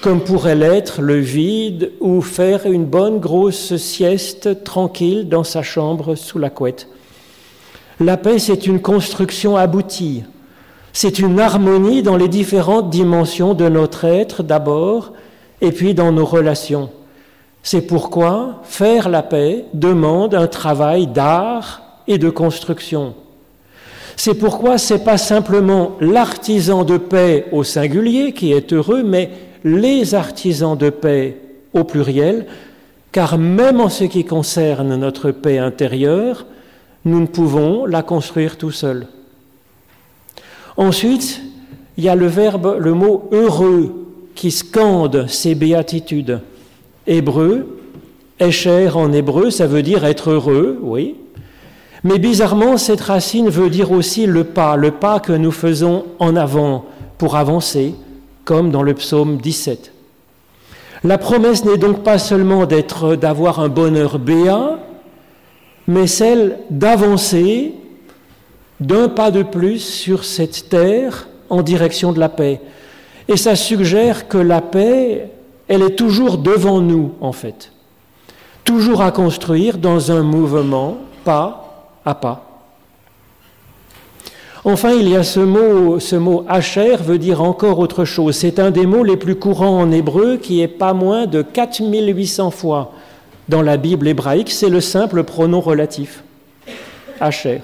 comme 0.00 0.20
pourrait 0.20 0.54
l'être 0.54 1.02
le 1.02 1.18
vide 1.18 1.92
ou 2.00 2.20
faire 2.20 2.66
une 2.66 2.86
bonne 2.86 3.18
grosse 3.20 3.76
sieste 3.76 4.64
tranquille 4.64 5.28
dans 5.28 5.44
sa 5.44 5.62
chambre 5.62 6.14
sous 6.14 6.38
la 6.38 6.50
couette. 6.50 6.88
La 7.98 8.16
paix, 8.16 8.38
c'est 8.38 8.66
une 8.66 8.80
construction 8.80 9.56
aboutie. 9.56 10.24
C'est 10.92 11.18
une 11.18 11.38
harmonie 11.38 12.02
dans 12.02 12.16
les 12.16 12.28
différentes 12.28 12.90
dimensions 12.90 13.54
de 13.54 13.68
notre 13.68 14.04
être 14.04 14.42
d'abord, 14.42 15.12
et 15.60 15.70
puis 15.70 15.94
dans 15.94 16.10
nos 16.10 16.24
relations. 16.24 16.90
C'est 17.62 17.82
pourquoi 17.82 18.62
faire 18.64 19.08
la 19.10 19.22
paix 19.22 19.66
demande 19.74 20.34
un 20.34 20.46
travail 20.46 21.06
d'art 21.06 21.82
et 22.08 22.16
de 22.16 22.30
construction. 22.30 23.14
C'est 24.16 24.34
pourquoi 24.34 24.78
ce 24.78 24.94
n'est 24.94 25.00
pas 25.00 25.18
simplement 25.18 25.92
l'artisan 26.00 26.84
de 26.84 26.96
paix 26.96 27.46
au 27.52 27.64
singulier 27.64 28.32
qui 28.32 28.52
est 28.52 28.72
heureux, 28.72 29.02
mais 29.02 29.30
les 29.64 30.14
artisans 30.14 30.76
de 30.76 30.90
paix 30.90 31.36
au 31.72 31.84
pluriel, 31.84 32.46
car 33.12 33.38
même 33.38 33.80
en 33.80 33.88
ce 33.88 34.04
qui 34.04 34.24
concerne 34.24 34.96
notre 34.96 35.30
paix 35.30 35.58
intérieure, 35.58 36.46
nous 37.04 37.20
ne 37.20 37.26
pouvons 37.26 37.86
la 37.86 38.02
construire 38.02 38.56
tout 38.56 38.70
seuls. 38.70 39.06
Ensuite, 40.76 41.42
il 41.96 42.04
y 42.04 42.08
a 42.08 42.14
le 42.14 42.26
verbe, 42.26 42.76
le 42.78 42.94
mot 42.94 43.28
heureux 43.32 44.06
qui 44.34 44.50
scande 44.50 45.26
ces 45.28 45.54
béatitudes. 45.54 46.40
Hébreu, 47.06 47.80
écher 48.38 48.88
en 48.88 49.12
hébreu, 49.12 49.50
ça 49.50 49.66
veut 49.66 49.82
dire 49.82 50.04
être 50.04 50.30
heureux, 50.30 50.78
oui. 50.82 51.16
Mais 52.04 52.18
bizarrement, 52.18 52.78
cette 52.78 53.02
racine 53.02 53.50
veut 53.50 53.68
dire 53.68 53.92
aussi 53.92 54.26
le 54.26 54.44
pas, 54.44 54.76
le 54.76 54.92
pas 54.92 55.20
que 55.20 55.32
nous 55.32 55.50
faisons 55.50 56.06
en 56.18 56.36
avant 56.36 56.86
pour 57.18 57.36
avancer, 57.36 57.94
comme 58.44 58.70
dans 58.70 58.82
le 58.82 58.94
psaume 58.94 59.38
17. 59.38 59.92
La 61.04 61.18
promesse 61.18 61.64
n'est 61.64 61.78
donc 61.78 62.02
pas 62.02 62.18
seulement 62.18 62.66
d'être, 62.66 63.16
d'avoir 63.16 63.60
un 63.60 63.68
bonheur 63.68 64.18
béat, 64.18 64.78
mais 65.86 66.06
celle 66.06 66.58
d'avancer 66.68 67.74
d'un 68.80 69.08
pas 69.08 69.30
de 69.30 69.42
plus 69.42 69.78
sur 69.78 70.24
cette 70.24 70.68
terre 70.68 71.28
en 71.48 71.62
direction 71.62 72.12
de 72.12 72.20
la 72.20 72.28
paix. 72.28 72.60
Et 73.28 73.36
ça 73.36 73.56
suggère 73.56 74.28
que 74.28 74.38
la 74.38 74.60
paix, 74.60 75.30
elle 75.68 75.82
est 75.82 75.96
toujours 75.96 76.38
devant 76.38 76.80
nous, 76.80 77.12
en 77.20 77.32
fait. 77.32 77.72
Toujours 78.64 79.02
à 79.02 79.12
construire 79.12 79.78
dans 79.78 80.12
un 80.12 80.22
mouvement 80.22 80.98
pas 81.24 81.86
à 82.04 82.14
pas. 82.14 82.49
Enfin, 84.64 84.92
il 84.92 85.08
y 85.08 85.16
a 85.16 85.22
ce 85.22 85.40
mot, 85.40 85.98
ce 86.00 86.16
mot 86.16 86.44
Asher 86.46 86.96
veut 86.96 87.16
dire 87.16 87.42
encore 87.42 87.78
autre 87.78 88.04
chose. 88.04 88.36
C'est 88.36 88.58
un 88.58 88.70
des 88.70 88.84
mots 88.84 89.04
les 89.04 89.16
plus 89.16 89.36
courants 89.36 89.80
en 89.80 89.90
hébreu 89.90 90.36
qui 90.36 90.60
est 90.60 90.68
pas 90.68 90.92
moins 90.92 91.26
de 91.26 91.40
4800 91.40 92.50
fois 92.50 92.92
dans 93.48 93.62
la 93.62 93.78
Bible 93.78 94.06
hébraïque. 94.06 94.50
C'est 94.50 94.68
le 94.68 94.82
simple 94.82 95.24
pronom 95.24 95.60
relatif. 95.60 96.22
Asher. 97.20 97.62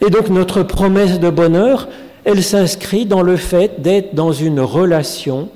Et 0.00 0.08
donc 0.08 0.30
notre 0.30 0.62
promesse 0.62 1.20
de 1.20 1.28
bonheur, 1.28 1.88
elle 2.24 2.42
s'inscrit 2.42 3.04
dans 3.04 3.22
le 3.22 3.36
fait 3.36 3.82
d'être 3.82 4.14
dans 4.14 4.32
une 4.32 4.60
relation 4.60 5.50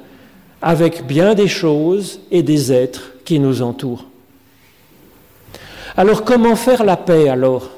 avec 0.60 1.06
bien 1.06 1.34
des 1.34 1.48
choses 1.48 2.20
et 2.30 2.42
des 2.42 2.72
êtres 2.72 3.12
qui 3.24 3.38
nous 3.38 3.62
entourent. 3.62 4.04
Alors 5.96 6.24
comment 6.24 6.56
faire 6.56 6.84
la 6.84 6.96
paix 6.96 7.28
alors? 7.28 7.70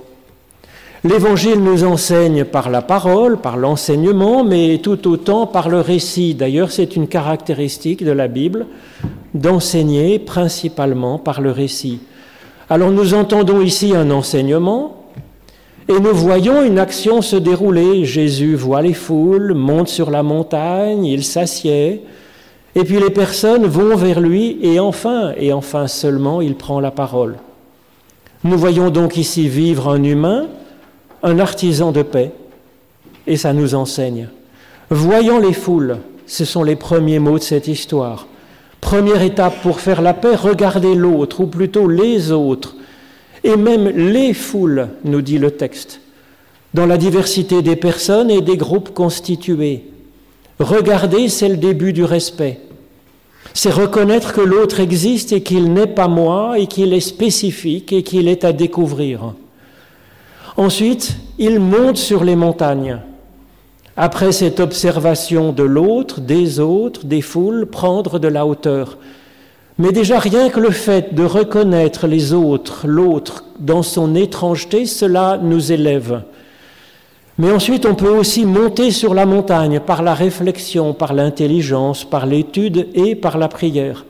L'Évangile 1.07 1.63
nous 1.63 1.85
enseigne 1.85 2.45
par 2.45 2.71
la 2.71 2.81
parole, 2.81 3.37
par 3.37 3.59
l'enseignement, 3.59 4.43
mais 4.43 4.79
tout 4.83 5.07
autant 5.07 5.47
par 5.47 5.69
le 5.69 5.81
récit. 5.81 6.35
D'ailleurs, 6.35 6.73
c'est 6.73 6.97
une 6.97 7.09
caractéristique 7.09 8.03
de 8.03 8.11
la 8.11 8.27
Bible 8.27 8.65
d'enseigner 9.35 10.19
principalement 10.19 11.19
par 11.19 11.43
le 11.43 11.51
récit. 11.51 12.01
Alors 12.71 12.91
nous 12.91 13.13
entendons 13.13 13.61
ici 13.61 13.95
un 13.95 14.11
enseignement 14.11 15.05
et 15.89 16.01
nous 16.01 16.15
voyons 16.15 16.63
une 16.63 16.79
action 16.79 17.21
se 17.21 17.37
dérouler. 17.37 18.07
Jésus 18.07 18.55
voit 18.55 18.81
les 18.81 18.95
foules, 18.95 19.53
monte 19.53 19.89
sur 19.89 20.11
la 20.11 20.23
montagne, 20.23 21.05
il 21.05 21.23
s'assied, 21.23 22.01
et 22.75 22.85
puis 22.85 22.99
les 22.99 23.11
personnes 23.11 23.67
vont 23.67 23.95
vers 23.95 24.21
lui 24.21 24.59
et 24.63 24.81
enfin, 24.81 25.33
et 25.37 25.53
enfin 25.53 25.87
seulement, 25.87 26.41
il 26.41 26.55
prend 26.55 26.81
la 26.81 26.91
parole. 26.91 27.37
Nous 28.43 28.57
voyons 28.57 28.89
donc 28.89 29.19
ici 29.19 29.49
vivre 29.49 29.91
un 29.91 30.03
humain 30.03 30.47
un 31.25 31.39
artisan 31.39 31.91
de 31.91 32.03
paix, 32.03 32.31
et 33.27 33.39
ça 33.39 33.55
nous 33.55 33.75
enseigne. 33.75 34.29
Voyant 34.91 35.39
les 35.39 35.55
foules, 35.55 35.97
ce 36.27 36.45
sont 36.45 36.63
les 36.63 36.77
premiers 36.77 37.19
mots 37.19 37.39
de 37.39 37.43
cette 37.43 37.67
histoire. 37.67 38.29
Première 38.83 39.23
étape 39.23 39.63
pour 39.63 39.81
faire 39.81 40.03
la 40.03 40.13
paix, 40.13 40.37
regardez 40.37 40.95
l'autre, 40.95 41.41
ou 41.41 41.47
plutôt 41.47 41.89
les 41.89 42.31
autres, 42.31 42.77
et 43.43 43.57
même 43.57 43.89
les 43.89 44.35
foules, 44.35 44.89
nous 45.05 45.23
dit 45.23 45.39
le 45.39 45.51
texte, 45.51 46.01
dans 46.75 46.85
la 46.85 46.99
diversité 46.99 47.63
des 47.63 47.77
personnes 47.77 48.31
et 48.31 48.43
des 48.43 48.59
groupes 48.59 48.93
constitués. 48.93 49.85
Regarder, 50.59 51.31
c'est 51.31 51.49
le 51.49 51.57
début 51.57 51.95
du 51.95 52.05
respect. 52.05 52.61
C'est 53.55 53.73
reconnaître 53.73 54.35
que 54.35 54.43
l'autre 54.43 54.81
existe 54.81 55.33
et 55.33 55.43
qu'il 55.43 55.73
n'est 55.73 55.87
pas 55.87 56.09
moi 56.09 56.59
et 56.59 56.67
qu'il 56.67 56.93
est 56.93 57.01
spécifique 57.01 57.95
et 57.95 58.03
qu'il 58.03 58.29
est 58.29 58.45
à 58.45 58.53
découvrir. 58.53 59.35
Ensuite, 60.57 61.17
il 61.39 61.59
monte 61.59 61.97
sur 61.97 62.23
les 62.23 62.37
montagnes. 62.37 63.01
Après 63.97 64.31
cette 64.31 64.61
observation 64.61 65.53
de 65.53 65.65
l'autre, 65.65 66.21
des 66.21 66.61
autres, 66.61 67.07
des 67.07 67.23
foules, 67.23 67.67
prendre 67.67 68.21
de 68.21 68.29
la 68.29 68.47
hauteur. 68.47 68.99
Mais 69.79 69.91
déjà 69.91 70.21
rien 70.21 70.51
que 70.51 70.61
le 70.61 70.71
fait 70.71 71.13
de 71.15 71.25
reconnaître 71.25 72.07
les 72.07 72.33
autres, 72.33 72.87
l'autre, 72.87 73.45
dans 73.59 73.83
son 73.83 74.15
étrangeté, 74.15 74.87
cela 74.87 75.41
nous 75.43 75.73
élève. 75.73 76.23
Mais 77.39 77.51
ensuite, 77.51 77.85
on 77.85 77.97
peut 77.97 78.17
aussi 78.17 78.47
monter 78.47 78.93
sur 78.93 79.13
la 79.13 79.27
montagne 79.27 79.81
par 79.81 80.05
la 80.05 80.15
réflexion, 80.15 80.93
par 80.93 81.15
l'intelligence, 81.15 82.05
par 82.05 82.27
l'étude 82.27 82.89
et 82.95 83.17
par 83.17 83.39
la 83.39 83.49
prière. 83.49 84.05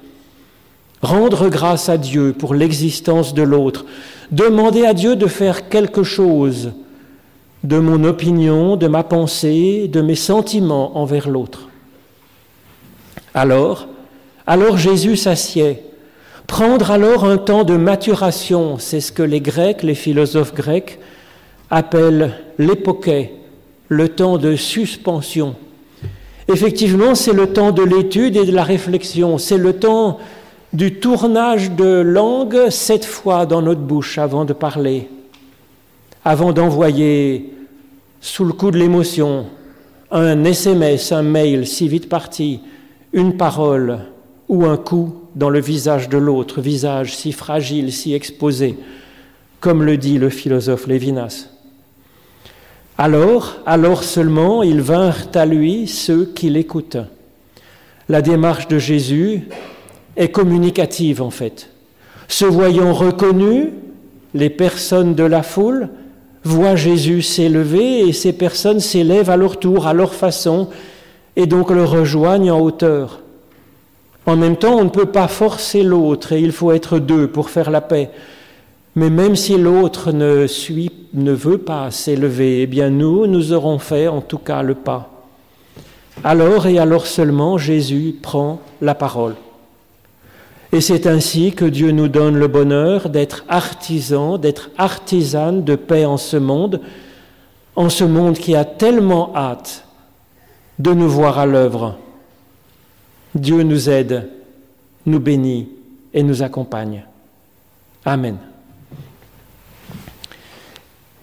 Rendre 1.04 1.50
grâce 1.50 1.90
à 1.90 1.98
Dieu 1.98 2.34
pour 2.36 2.54
l'existence 2.54 3.34
de 3.34 3.42
l'autre, 3.42 3.84
demander 4.30 4.86
à 4.86 4.94
Dieu 4.94 5.16
de 5.16 5.26
faire 5.26 5.68
quelque 5.68 6.02
chose 6.02 6.72
de 7.62 7.78
mon 7.78 8.04
opinion, 8.04 8.76
de 8.76 8.86
ma 8.86 9.02
pensée, 9.02 9.86
de 9.86 10.00
mes 10.00 10.14
sentiments 10.14 10.96
envers 10.96 11.28
l'autre. 11.28 11.68
Alors, 13.34 13.86
alors 14.46 14.78
Jésus 14.78 15.16
s'assied. 15.16 15.82
Prendre 16.46 16.90
alors 16.90 17.26
un 17.26 17.36
temps 17.36 17.64
de 17.64 17.76
maturation, 17.76 18.78
c'est 18.78 19.00
ce 19.00 19.12
que 19.12 19.22
les 19.22 19.42
Grecs, 19.42 19.82
les 19.82 19.94
philosophes 19.94 20.54
grecs, 20.54 20.98
appellent 21.70 22.32
l'époquet, 22.56 23.34
le 23.88 24.08
temps 24.08 24.38
de 24.38 24.56
suspension. 24.56 25.54
Effectivement, 26.48 27.14
c'est 27.14 27.34
le 27.34 27.52
temps 27.52 27.72
de 27.72 27.82
l'étude 27.82 28.38
et 28.38 28.46
de 28.46 28.52
la 28.52 28.64
réflexion, 28.64 29.36
c'est 29.36 29.58
le 29.58 29.74
temps 29.74 30.18
du 30.74 30.94
tournage 30.94 31.70
de 31.70 32.00
langue 32.00 32.68
sept 32.68 33.04
fois 33.04 33.46
dans 33.46 33.62
notre 33.62 33.80
bouche 33.80 34.18
avant 34.18 34.44
de 34.44 34.52
parler, 34.52 35.08
avant 36.24 36.52
d'envoyer 36.52 37.54
sous 38.20 38.44
le 38.44 38.52
coup 38.52 38.72
de 38.72 38.78
l'émotion 38.78 39.46
un 40.10 40.44
SMS, 40.44 41.12
un 41.12 41.22
mail 41.22 41.66
si 41.66 41.86
vite 41.86 42.08
parti, 42.08 42.60
une 43.12 43.36
parole 43.36 44.00
ou 44.48 44.64
un 44.64 44.76
coup 44.76 45.22
dans 45.36 45.48
le 45.48 45.60
visage 45.60 46.08
de 46.08 46.18
l'autre, 46.18 46.60
visage 46.60 47.16
si 47.16 47.30
fragile, 47.30 47.92
si 47.92 48.12
exposé, 48.12 48.76
comme 49.60 49.84
le 49.84 49.96
dit 49.96 50.18
le 50.18 50.28
philosophe 50.28 50.88
Lévinas. 50.88 51.48
Alors, 52.98 53.56
alors 53.64 54.02
seulement, 54.02 54.64
ils 54.64 54.80
vinrent 54.80 55.28
à 55.34 55.46
lui 55.46 55.86
ceux 55.86 56.26
qui 56.26 56.50
l'écoutent. 56.50 56.98
La 58.08 58.22
démarche 58.22 58.68
de 58.68 58.78
Jésus 58.78 59.48
est 60.16 60.28
communicative 60.28 61.22
en 61.22 61.30
fait. 61.30 61.70
Se 62.28 62.44
voyant 62.44 62.92
reconnus, 62.92 63.68
les 64.34 64.50
personnes 64.50 65.14
de 65.14 65.24
la 65.24 65.42
foule 65.42 65.88
voient 66.42 66.76
Jésus 66.76 67.22
s'élever 67.22 68.00
et 68.00 68.12
ces 68.12 68.32
personnes 68.32 68.80
s'élèvent 68.80 69.30
à 69.30 69.36
leur 69.36 69.58
tour, 69.58 69.86
à 69.86 69.94
leur 69.94 70.14
façon, 70.14 70.68
et 71.36 71.46
donc 71.46 71.70
le 71.70 71.84
rejoignent 71.84 72.50
en 72.50 72.60
hauteur. 72.60 73.20
En 74.26 74.36
même 74.36 74.56
temps, 74.56 74.76
on 74.78 74.84
ne 74.84 74.90
peut 74.90 75.06
pas 75.06 75.28
forcer 75.28 75.82
l'autre 75.82 76.32
et 76.32 76.40
il 76.40 76.52
faut 76.52 76.72
être 76.72 76.98
deux 76.98 77.28
pour 77.28 77.50
faire 77.50 77.70
la 77.70 77.80
paix. 77.80 78.10
Mais 78.96 79.10
même 79.10 79.36
si 79.36 79.58
l'autre 79.58 80.12
ne, 80.12 80.46
ne 81.14 81.32
veut 81.32 81.58
pas 81.58 81.90
s'élever, 81.90 82.62
eh 82.62 82.66
bien 82.66 82.90
nous, 82.90 83.26
nous 83.26 83.52
aurons 83.52 83.78
fait 83.78 84.08
en 84.08 84.20
tout 84.20 84.38
cas 84.38 84.62
le 84.62 84.74
pas. 84.74 85.10
Alors 86.22 86.66
et 86.66 86.78
alors 86.78 87.06
seulement, 87.06 87.58
Jésus 87.58 88.14
prend 88.22 88.60
la 88.80 88.94
parole. 88.94 89.34
Et 90.74 90.80
c'est 90.80 91.06
ainsi 91.06 91.52
que 91.52 91.64
Dieu 91.64 91.92
nous 91.92 92.08
donne 92.08 92.36
le 92.36 92.48
bonheur 92.48 93.08
d'être 93.08 93.44
artisans, 93.48 94.40
d'être 94.40 94.70
artisanes 94.76 95.62
de 95.62 95.76
paix 95.76 96.04
en 96.04 96.16
ce 96.16 96.36
monde, 96.36 96.80
en 97.76 97.88
ce 97.88 98.02
monde 98.02 98.36
qui 98.36 98.56
a 98.56 98.64
tellement 98.64 99.30
hâte 99.36 99.84
de 100.80 100.92
nous 100.92 101.08
voir 101.08 101.38
à 101.38 101.46
l'œuvre. 101.46 101.96
Dieu 103.36 103.62
nous 103.62 103.88
aide, 103.88 104.28
nous 105.06 105.20
bénit 105.20 105.68
et 106.12 106.24
nous 106.24 106.42
accompagne. 106.42 107.04
Amen. 108.04 108.36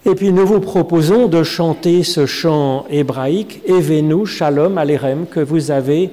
Et 0.06 0.14
puis 0.14 0.32
nous 0.32 0.46
vous 0.46 0.60
proposons 0.60 1.28
de 1.28 1.42
chanter 1.42 2.04
ce 2.04 2.24
chant 2.24 2.86
hébraïque, 2.88 3.60
Evenu 3.66 4.24
Shalom 4.24 4.78
Alerem, 4.78 5.26
que 5.26 5.40
vous 5.40 5.70
avez 5.70 6.10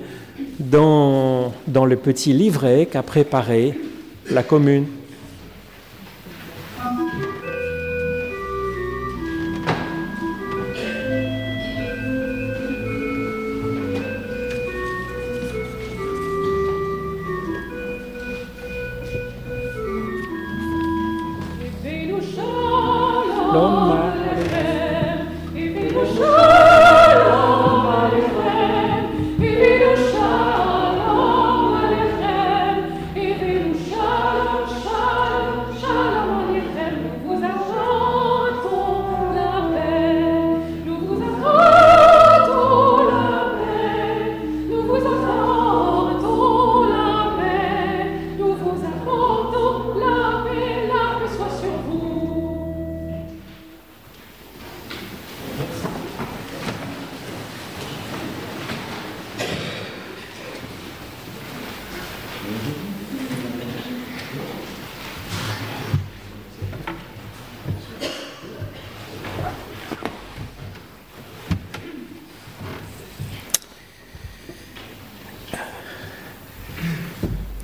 dans, 0.59 1.53
le 1.67 1.95
petit 1.95 2.33
livret 2.33 2.87
qu'a 2.91 3.03
préparé 3.03 3.73
la 4.29 4.43
commune. 4.43 4.85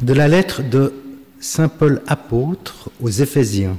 De 0.05 0.13
la 0.13 0.27
lettre 0.27 0.61
de 0.61 0.93
Saint 1.39 1.67
Paul 1.67 2.03
apôtre 2.05 2.91
aux 3.01 3.09
Éphésiens. 3.09 3.75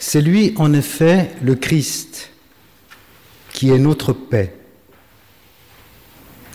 C'est 0.00 0.20
lui, 0.20 0.52
en 0.56 0.72
effet, 0.72 1.30
le 1.40 1.54
Christ, 1.54 2.32
qui 3.52 3.70
est 3.70 3.78
notre 3.78 4.12
paix. 4.12 4.56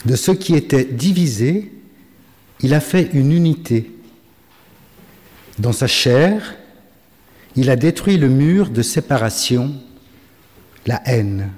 De 0.04 0.18
ce 0.18 0.32
qui 0.32 0.54
était 0.54 0.84
divisé, 0.84 1.72
il 2.60 2.74
a 2.74 2.82
fait 2.82 3.10
une 3.14 3.32
unité. 3.32 3.92
Dans 5.60 5.72
sa 5.72 5.88
chair, 5.88 6.56
il 7.56 7.70
a 7.70 7.78
détruit 7.78 8.18
le 8.18 8.28
mur 8.28 8.70
de 8.70 8.82
séparation, 8.82 9.76
la 10.86 11.02
haine. 11.06 11.52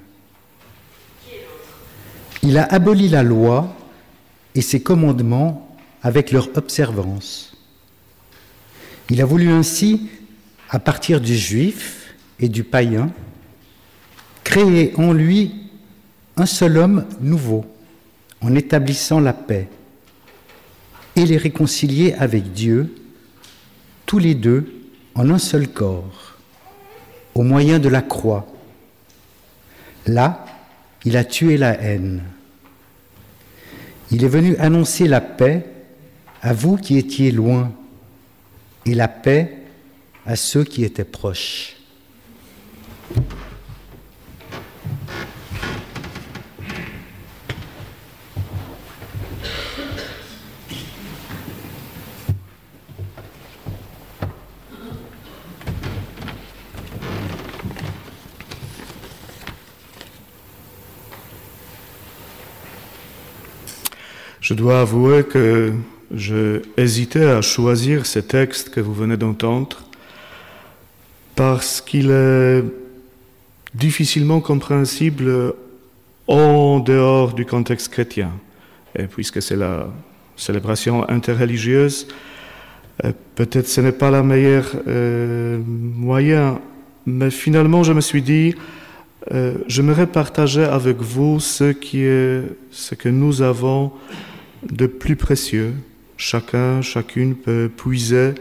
Il 2.44 2.60
a 2.60 2.66
aboli 2.66 3.10
la 3.10 3.24
loi 3.24 3.76
et 4.56 4.62
ses 4.62 4.82
commandements 4.82 5.76
avec 6.02 6.32
leur 6.32 6.50
observance. 6.58 7.58
Il 9.10 9.22
a 9.22 9.26
voulu 9.26 9.50
ainsi, 9.50 10.10
à 10.70 10.80
partir 10.80 11.22
du 11.22 11.36
juif 11.36 12.16
et 12.40 12.50
du 12.50 12.64
païen, 12.64 13.12
créer 14.44 14.94
en 14.98 15.14
lui 15.14 15.54
un 16.38 16.46
seul 16.46 16.78
homme 16.78 17.06
nouveau, 17.20 17.66
en 18.42 18.56
établissant 18.56 19.20
la 19.20 19.34
paix, 19.34 19.68
et 21.16 21.26
les 21.26 21.38
réconcilier 21.38 22.14
avec 22.14 22.54
Dieu, 22.54 22.96
tous 24.06 24.18
les 24.18 24.34
deux 24.34 24.74
en 25.14 25.30
un 25.30 25.38
seul 25.38 25.68
corps, 25.68 26.38
au 27.36 27.44
moyen 27.44 27.80
de 27.80 27.90
la 27.90 28.02
croix. 28.02 28.48
Là, 30.08 30.46
il 31.06 31.18
a 31.18 31.24
tué 31.24 31.58
la 31.58 31.80
haine. 31.82 32.22
Il 34.12 34.26
est 34.26 34.30
venu 34.30 34.58
annoncer 34.58 35.08
la 35.08 35.22
paix 35.22 35.66
à 36.42 36.54
vous 36.54 36.76
qui 36.76 36.98
étiez 36.98 37.32
loin 37.32 37.72
et 38.86 38.94
la 38.94 39.08
paix 39.08 39.58
à 40.26 40.36
ceux 40.36 40.64
qui 40.64 40.84
étaient 40.84 41.06
proches. 41.06 41.78
Je 64.52 64.56
dois 64.58 64.82
avouer 64.82 65.24
que 65.24 65.72
je 66.14 66.62
hésitais 66.76 67.24
à 67.24 67.42
choisir 67.42 68.06
ce 68.06 68.20
texte 68.20 68.68
que 68.68 68.82
vous 68.82 68.94
venez 68.94 69.16
d'entendre 69.16 69.78
parce 71.38 71.80
qu'il 71.80 72.12
est 72.12 72.62
difficilement 73.74 74.42
compréhensible 74.42 75.54
en 76.28 76.82
dehors 76.82 77.32
du 77.32 77.46
contexte 77.46 77.94
chrétien. 77.94 78.34
Et 78.94 79.04
puisque 79.04 79.42
c'est 79.42 79.56
la 79.56 79.88
célébration 80.36 81.10
interreligieuse, 81.10 82.10
euh, 83.06 83.14
peut-être 83.36 83.70
ce 83.70 83.80
n'est 83.80 83.94
pas 83.94 84.12
la 84.12 84.22
meilleure 84.22 84.70
euh, 84.86 85.62
moyen, 85.66 86.60
mais 87.06 87.32
finalement 87.32 87.84
je 87.84 87.94
me 87.94 88.02
suis 88.02 88.22
dit, 88.22 88.54
euh, 89.32 89.54
j'aimerais 89.68 90.08
partager 90.08 90.66
avec 90.66 90.98
vous 90.98 91.40
ce 91.40 91.72
que 91.72 93.08
nous 93.08 93.42
avons 93.42 93.94
de 94.64 94.88
plus 94.88 95.16
précieux. 95.16 95.74
Chacun, 96.18 96.82
chacune 96.82 97.36
peut 97.36 97.70
puiser 97.76 98.36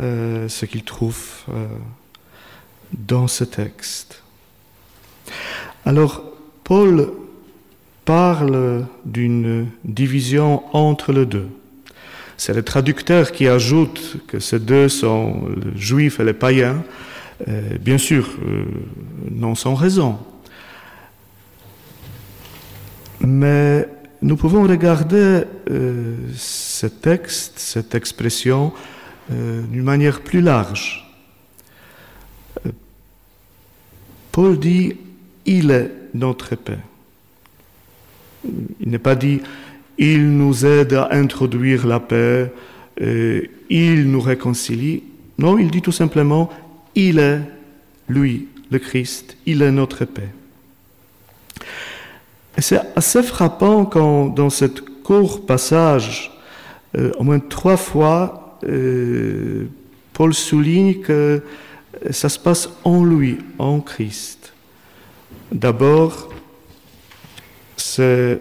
euh, 0.00 0.48
ce 0.48 0.66
qu'il 0.66 0.82
trouve 0.82 1.22
euh, 1.48 1.66
dans 2.92 3.28
ce 3.28 3.44
texte. 3.44 4.22
Alors, 5.84 6.24
Paul 6.64 7.12
parle 8.04 8.86
d'une 9.04 9.68
division 9.84 10.64
entre 10.74 11.12
les 11.12 11.26
deux. 11.26 11.48
C'est 12.36 12.54
le 12.54 12.64
traducteur 12.64 13.30
qui 13.30 13.46
ajoute 13.46 14.16
que 14.26 14.40
ces 14.40 14.58
deux 14.58 14.88
sont 14.88 15.48
les 15.56 15.80
juifs 15.80 16.18
et 16.18 16.24
les 16.24 16.32
païens. 16.32 16.82
Euh, 17.46 17.78
bien 17.78 17.98
sûr, 17.98 18.28
non 19.30 19.54
sans 19.54 19.74
raison. 19.74 20.18
Mais 23.20 23.88
nous 24.24 24.36
pouvons 24.36 24.62
regarder 24.62 25.42
euh, 25.70 26.16
ce 26.34 26.86
texte, 26.86 27.58
cette 27.58 27.94
expression, 27.94 28.72
euh, 29.30 29.62
d'une 29.64 29.82
manière 29.82 30.22
plus 30.22 30.40
large. 30.40 31.06
Euh, 32.64 32.70
Paul 34.32 34.58
dit, 34.58 34.96
il 35.44 35.70
est 35.70 35.90
notre 36.14 36.56
paix. 36.56 36.78
Il 38.80 38.88
n'est 38.88 38.98
pas 38.98 39.14
dit, 39.14 39.42
il 39.98 40.30
nous 40.30 40.64
aide 40.64 40.94
à 40.94 41.08
introduire 41.12 41.86
la 41.86 42.00
paix, 42.00 42.50
il 42.98 44.10
nous 44.10 44.20
réconcilie. 44.20 45.02
Non, 45.36 45.58
il 45.58 45.70
dit 45.70 45.82
tout 45.82 45.92
simplement, 45.92 46.50
il 46.94 47.18
est, 47.18 47.40
lui, 48.08 48.48
le 48.70 48.78
Christ, 48.78 49.36
il 49.44 49.60
est 49.60 49.70
notre 49.70 50.06
paix. 50.06 50.30
C'est 52.58 52.80
assez 52.94 53.22
frappant 53.22 53.84
quand, 53.84 54.26
dans 54.26 54.50
cette 54.50 54.80
court 55.02 55.44
passage, 55.44 56.32
euh, 56.96 57.10
au 57.18 57.24
moins 57.24 57.40
trois 57.40 57.76
fois, 57.76 58.58
euh, 58.66 59.66
Paul 60.12 60.32
souligne 60.32 61.00
que 61.00 61.42
ça 62.10 62.28
se 62.28 62.38
passe 62.38 62.68
en 62.84 63.04
lui, 63.04 63.38
en 63.58 63.80
Christ. 63.80 64.52
D'abord, 65.50 66.30
c'est 67.76 68.40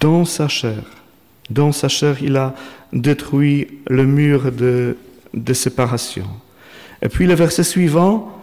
dans 0.00 0.24
sa 0.24 0.48
chair. 0.48 0.82
Dans 1.50 1.72
sa 1.72 1.88
chair, 1.88 2.22
il 2.22 2.36
a 2.36 2.54
détruit 2.92 3.80
le 3.88 4.06
mur 4.06 4.52
de 4.52 5.52
séparation. 5.52 6.26
Et 7.02 7.08
puis 7.08 7.26
le 7.26 7.34
verset 7.34 7.64
suivant 7.64 8.40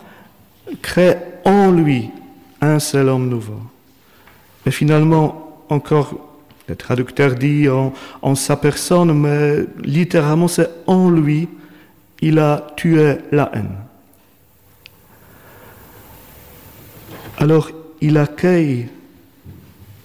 crée 0.82 1.18
en 1.44 1.72
lui 1.72 2.10
un 2.62 2.80
seul 2.80 3.10
homme 3.10 3.30
nouveau. 3.30 3.60
Mais 4.66 4.72
finalement, 4.72 5.64
encore, 5.70 6.16
le 6.68 6.76
traducteur 6.76 7.36
dit 7.36 7.68
en, 7.70 8.36
sa 8.36 8.58
personne, 8.58 9.14
mais 9.14 9.66
littéralement 9.84 10.48
c'est 10.48 10.70
en 10.88 11.10
lui, 11.10 11.48
il 12.22 12.40
a 12.40 12.68
tué 12.76 13.18
la 13.32 13.52
haine. 13.54 13.76
Alors, 17.38 17.70
il 18.02 18.18
accueille 18.18 18.88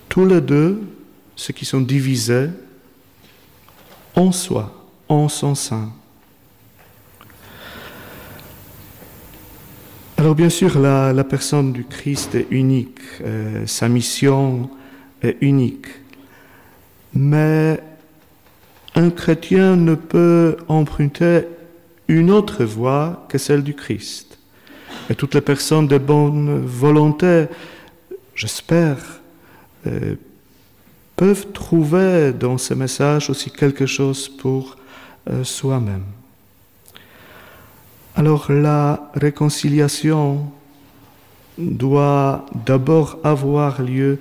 tous 0.09 0.27
les 0.27 0.41
deux, 0.41 0.83
ceux 1.37 1.53
qui 1.53 1.65
sont 1.65 1.81
divisés, 1.81 2.49
en 4.17 4.33
soi, 4.33 4.75
en 5.09 5.29
son 5.29 5.55
sein. 5.55 5.93
Alors 10.21 10.35
bien 10.35 10.51
sûr, 10.51 10.79
la, 10.79 11.25
personne 11.25 11.73
du 11.73 11.85
Christ 11.85 12.35
est 12.35 12.47
unique, 12.51 13.01
euh, 13.23 13.67
sa 13.67 13.89
mission 13.89 14.69
est 15.23 15.39
unique, 15.41 15.87
mais 17.15 17.81
un 18.95 19.09
chrétien 19.09 19.77
ne 19.77 19.95
peut 19.95 20.59
emprunter 20.69 21.47
une 22.07 22.31
autre 22.31 22.65
voie 22.65 23.25
que 23.31 23.39
celle 23.39 23.63
du 23.63 23.73
Christ. 23.73 24.39
Et 25.09 25.15
toutes 25.15 25.35
les 25.35 25.41
personnes 25.41 25.89
de 25.89 25.97
bonne 25.97 26.67
volonté, 26.67 27.47
j'espère, 28.35 28.99
euh, 29.87 30.17
peuvent 31.17 31.51
trouver 31.53 32.35
dans 32.39 32.59
ce 32.59 32.75
message 32.75 33.31
aussi 33.31 33.51
quelque 33.51 33.87
chose 33.87 34.29
pour 34.29 34.77
euh, 35.31 35.45
soi-même. 35.45 36.05
Alors 38.21 38.53
la 38.53 39.11
réconciliation 39.15 40.53
doit 41.57 42.45
d'abord 42.67 43.19
avoir 43.25 43.81
lieu 43.81 44.19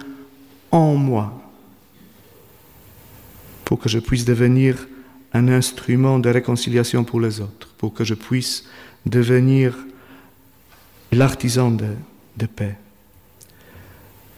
en 0.72 0.96
moi 0.96 1.38
pour 3.66 3.78
que 3.78 3.90
je 3.90 4.00
puisse 4.00 4.24
devenir 4.24 4.88
un 5.34 5.50
instrument 5.50 6.18
de 6.18 6.30
réconciliation 6.30 7.04
pour 7.04 7.20
les 7.20 7.42
autres, 7.42 7.68
pour 7.78 7.94
que 7.94 8.06
je 8.06 8.14
puisse 8.14 8.64
devenir 9.06 9.78
l'artisan 11.12 11.70
de, 11.70 11.90
de 12.38 12.46
paix. 12.46 12.78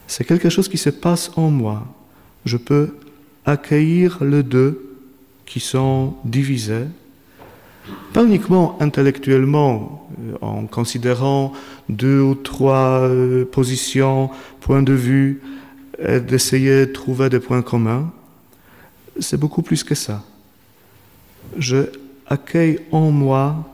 C'est 0.07 0.23
quelque 0.23 0.49
chose 0.49 0.69
qui 0.69 0.79
se 0.79 0.89
passe 0.89 1.29
en 1.35 1.51
moi. 1.51 1.85
Je 2.45 2.57
peux 2.57 2.95
accueillir 3.45 4.23
les 4.23 4.41
deux 4.41 4.97
qui 5.45 5.59
sont 5.59 6.15
divisés 6.25 6.87
pas 8.13 8.23
uniquement 8.23 8.77
intellectuellement, 8.79 10.09
euh, 10.19 10.37
en 10.41 10.65
considérant 10.65 11.53
deux 11.89 12.19
ou 12.21 12.35
trois 12.35 13.01
euh, 13.01 13.45
positions, 13.45 14.29
points 14.59 14.83
de 14.83 14.93
vue, 14.93 15.41
d'essayer 16.27 16.87
de 16.87 16.91
trouver 16.91 17.29
des 17.29 17.39
points 17.39 17.61
communs, 17.61 18.11
c'est 19.19 19.37
beaucoup 19.37 19.61
plus 19.61 19.83
que 19.83 19.93
ça. 19.93 20.23
Je 21.57 21.91
accueille 22.25 22.79
en 22.91 23.11
moi 23.11 23.69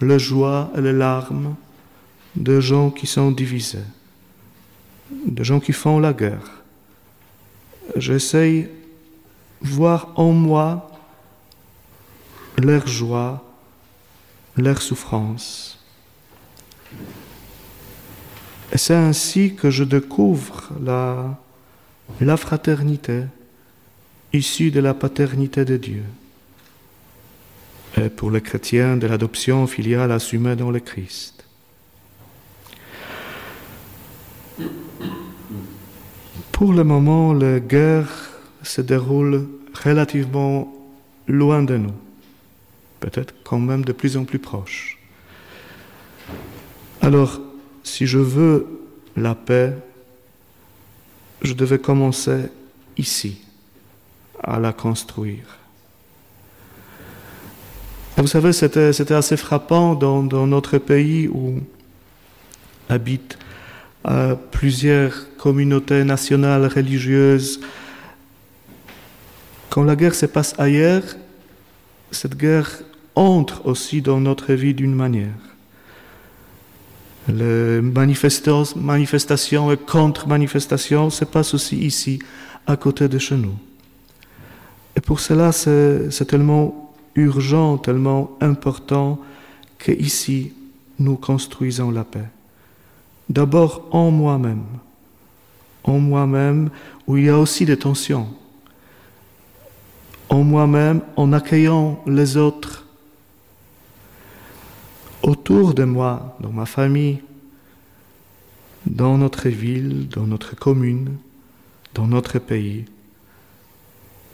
la 0.00 0.18
joie 0.18 0.70
et 0.76 0.80
les 0.80 0.92
larmes 0.92 1.54
de 2.36 2.60
gens 2.60 2.90
qui 2.90 3.06
sont 3.06 3.30
divisés, 3.30 3.78
de 5.10 5.44
gens 5.44 5.60
qui 5.60 5.72
font 5.72 5.98
la 5.98 6.12
guerre. 6.12 6.62
J'essaye 7.96 8.68
voir 9.60 10.12
en 10.16 10.32
moi 10.32 10.90
leur 12.58 12.86
joie, 12.86 13.44
leur 14.60 14.82
souffrance. 14.82 15.78
Et 18.72 18.78
c'est 18.78 18.94
ainsi 18.94 19.54
que 19.54 19.70
je 19.70 19.84
découvre 19.84 20.68
la, 20.82 21.38
la 22.20 22.36
fraternité 22.36 23.24
issue 24.32 24.70
de 24.70 24.80
la 24.80 24.94
paternité 24.94 25.64
de 25.64 25.76
Dieu. 25.76 26.04
Et 27.96 28.08
pour 28.08 28.30
les 28.30 28.40
chrétiens, 28.40 28.96
de 28.96 29.06
l'adoption 29.06 29.66
filiale 29.66 30.12
assumée 30.12 30.54
dans 30.54 30.70
le 30.70 30.80
Christ. 30.80 31.44
Pour 36.52 36.72
le 36.72 36.84
moment, 36.84 37.32
la 37.32 37.58
guerre 37.58 38.30
se 38.62 38.80
déroule 38.80 39.48
relativement 39.82 40.72
loin 41.26 41.62
de 41.62 41.76
nous, 41.76 41.94
peut-être 43.00 43.34
quand 43.44 43.58
même 43.58 43.84
de 43.84 43.92
plus 43.92 44.16
en 44.16 44.24
plus 44.24 44.38
proche. 44.38 44.98
Alors, 47.00 47.40
si 47.82 48.06
je 48.06 48.18
veux 48.18 48.66
la 49.16 49.34
paix, 49.34 49.74
je 51.42 51.54
devais 51.54 51.78
commencer 51.78 52.42
ici, 52.96 53.40
à 54.42 54.58
la 54.58 54.72
construire. 54.72 55.58
vous 58.16 58.26
savez, 58.26 58.52
c'était 58.52 59.14
assez 59.14 59.36
frappant 59.38 59.94
dans, 59.94 60.46
notre 60.46 60.76
pays 60.76 61.28
où 61.28 61.60
habitent 62.90 63.38
euh, 64.06 64.34
plusieurs 64.50 65.36
communautés 65.36 66.04
nationales 66.04 66.66
religieuses. 66.66 67.60
Quand 69.70 69.84
la 69.84 69.96
guerre 69.96 70.14
se 70.14 70.26
passe 70.26 70.54
ailleurs, 70.58 71.04
cette 72.10 72.36
guerre 72.36 72.82
entre 73.14 73.66
aussi 73.66 74.02
dans 74.02 74.20
notre 74.20 74.52
vie 74.54 74.74
d'une 74.74 74.94
manière. 74.94 75.34
Les 77.28 77.80
manifestations 77.80 79.72
et 79.72 79.76
contre-manifestations 79.76 81.10
se 81.10 81.24
passent 81.24 81.54
aussi 81.54 81.78
ici, 81.78 82.18
à 82.66 82.76
côté 82.76 83.08
de 83.08 83.18
chez 83.18 83.36
nous. 83.36 83.54
Et 84.96 85.00
pour 85.00 85.20
cela, 85.20 85.52
c'est 85.52 86.26
tellement 86.26 86.92
urgent, 87.14 87.78
tellement 87.78 88.36
important 88.40 89.18
qu'ici, 89.78 90.52
nous 90.98 91.16
construisons 91.16 91.90
la 91.90 92.04
paix. 92.04 92.28
D'abord 93.28 93.86
en 93.92 94.10
moi-même, 94.10 94.64
en 95.84 95.98
moi-même 95.98 96.70
où 97.06 97.16
il 97.16 97.24
y 97.24 97.28
a 97.28 97.38
aussi 97.38 97.64
des 97.64 97.76
tensions, 97.76 98.28
en 100.28 100.42
moi-même 100.42 101.00
en 101.16 101.32
accueillant 101.32 102.02
les 102.06 102.36
autres 102.36 102.79
autour 105.22 105.74
de 105.74 105.84
moi, 105.84 106.36
dans 106.40 106.52
ma 106.52 106.66
famille, 106.66 107.20
dans 108.86 109.18
notre 109.18 109.48
ville, 109.48 110.08
dans 110.08 110.26
notre 110.26 110.56
commune, 110.56 111.16
dans 111.94 112.06
notre 112.06 112.38
pays. 112.38 112.84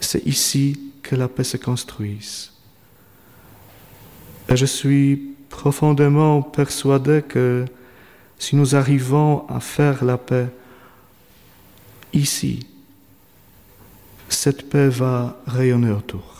C'est 0.00 0.24
ici 0.26 0.92
que 1.02 1.16
la 1.16 1.28
paix 1.28 1.44
se 1.44 1.56
construise. 1.56 2.52
Et 4.48 4.56
je 4.56 4.66
suis 4.66 5.34
profondément 5.48 6.42
persuadé 6.42 7.22
que 7.26 7.64
si 8.38 8.54
nous 8.54 8.76
arrivons 8.76 9.46
à 9.48 9.60
faire 9.60 10.04
la 10.04 10.18
paix 10.18 10.48
ici, 12.12 12.66
cette 14.28 14.68
paix 14.68 14.88
va 14.88 15.40
rayonner 15.46 15.90
autour. 15.90 16.35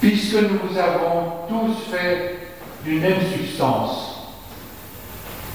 Puisque 0.00 0.34
nous 0.34 0.78
avons 0.78 1.46
tous 1.48 1.90
fait 1.90 2.38
d'une 2.84 3.00
même 3.00 3.20
substance, 3.32 4.16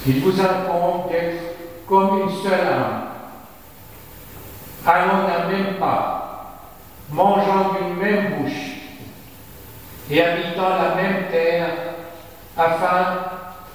il 0.06 0.20
vous 0.22 0.40
incombe 0.42 1.12
d'être 1.12 1.42
comme 1.88 2.22
une 2.22 2.42
seule 2.42 2.68
âme, 2.68 3.04
allant 4.86 5.28
d'un 5.28 5.48
même 5.48 5.76
pas, 5.76 6.68
mangeant 7.12 7.74
d'une 7.74 7.98
même 7.98 8.34
bouche 8.36 8.72
et 10.10 10.22
habitant 10.24 10.70
la 10.70 10.96
même 10.96 11.26
terre 11.32 11.70
afin 12.58 13.18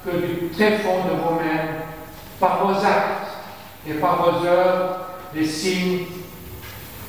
que 0.04 0.16
du 0.16 0.48
très 0.48 0.78
fond 0.78 1.04
de 1.04 1.10
vous-même, 1.10 1.76
par 2.40 2.66
vos 2.66 2.74
actes 2.74 3.30
et 3.88 3.94
par 3.94 4.22
vos 4.22 4.44
œuvres, 4.44 4.96
les 5.34 5.46
signes 5.46 6.06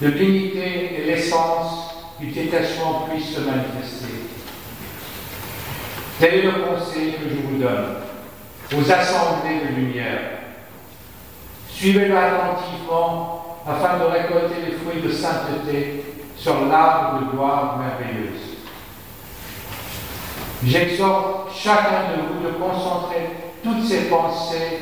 de 0.01 0.07
l'unité 0.09 1.01
et 1.01 1.05
l'essence 1.05 1.86
du 2.20 2.28
détachement 2.28 3.07
puissent 3.09 3.36
se 3.36 3.41
manifester. 3.41 4.28
Tel 6.20 6.34
est 6.34 6.41
le 6.41 6.51
conseil 6.51 7.13
que 7.13 7.30
je 7.30 7.36
vous 7.36 7.57
donne 7.57 7.95
aux 8.76 8.91
assemblées 8.91 9.59
de 9.70 9.76
lumière. 9.76 10.20
Suivez-le 11.70 12.18
attentivement 12.18 13.59
afin 13.68 13.99
de 13.99 14.05
récolter 14.05 14.55
les 14.65 14.78
fruits 14.78 15.01
de 15.01 15.11
sainteté 15.11 16.05
sur 16.36 16.65
l'arbre 16.65 17.20
de 17.20 17.32
gloire 17.32 17.78
merveilleuse. 17.78 18.57
J'exhorte 20.65 21.55
chacun 21.55 22.15
de 22.15 22.22
vous 22.34 22.47
de 22.47 22.53
concentrer 22.53 23.30
toutes 23.63 23.86
ses 23.86 24.09
pensées, 24.09 24.80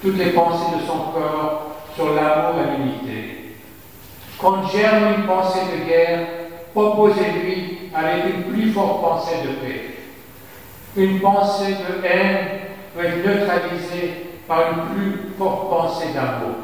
toutes 0.00 0.16
les 0.16 0.30
pensées 0.30 0.76
de 0.80 0.86
son 0.86 1.12
corps 1.12 1.66
sur 1.94 2.14
l'amour 2.14 2.54
et 2.62 2.78
l'unité. 2.78 3.39
Quand 4.40 4.66
germe 4.68 5.16
une 5.18 5.26
pensée 5.26 5.60
de 5.70 5.84
guerre, 5.86 6.26
proposez-lui 6.72 7.90
avec 7.94 8.24
une 8.34 8.44
plus 8.44 8.72
forte 8.72 9.02
pensée 9.02 9.36
de 9.44 9.52
paix. 9.60 9.96
Une 10.96 11.20
pensée 11.20 11.74
de 11.74 12.06
haine 12.06 12.46
peut 12.94 13.04
être 13.04 13.26
neutralisée 13.26 14.14
par 14.48 14.62
une 14.72 14.94
plus 14.94 15.34
forte 15.36 15.68
pensée 15.68 16.14
d'amour. 16.14 16.56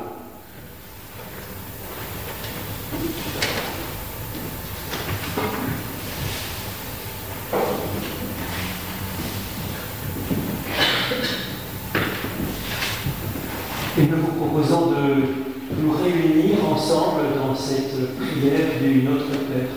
Et 13.98 14.02
nous 14.02 14.16
vous 14.16 14.32
proposons 14.32 14.86
de 14.86 15.55
nous 15.80 15.92
réunir 15.92 16.56
ensemble 16.70 17.22
dans 17.36 17.54
cette 17.54 18.16
prière 18.16 18.80
du 18.80 19.02
Notre 19.02 19.30
Père, 19.30 19.68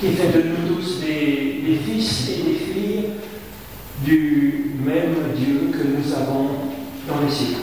qui 0.00 0.08
fait 0.08 0.32
de 0.32 0.42
nous 0.48 0.74
tous 0.74 1.00
des, 1.00 1.62
des 1.66 1.76
fils 1.84 2.30
et 2.30 2.42
des 2.42 2.58
filles 2.58 3.10
du 4.04 4.72
même 4.84 5.34
Dieu 5.36 5.70
que 5.72 5.86
nous 5.86 6.14
avons 6.14 6.48
dans 7.08 7.24
les 7.24 7.32
cieux. 7.32 7.56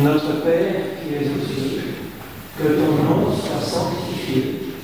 Notre 0.00 0.42
Père 0.42 0.74
qui 1.00 1.14
es 1.14 1.28
aux 1.28 1.44
cieux, 1.46 1.82
que 2.58 2.68
ton 2.68 3.02
nom 3.02 3.32
soit 3.32 3.60
sanctifié, 3.60 4.74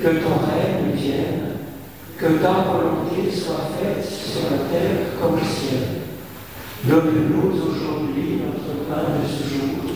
que 0.00 0.08
ton 0.08 0.38
règne 0.46 0.94
vienne, 0.94 1.56
que 2.16 2.26
ta 2.42 2.64
volonté 2.64 3.30
soit 3.30 3.70
faite 3.78 4.04
sur 4.04 4.50
la 4.50 4.58
terre 4.70 5.18
comme 5.20 5.34
au 5.34 5.38
ciel. 5.38 6.02
Donne-nous 6.84 7.60
aujourd'hui 7.60 8.40
notre 8.46 8.86
pain 8.88 9.20
de 9.20 9.26
ce 9.26 9.54
jour. 9.54 9.95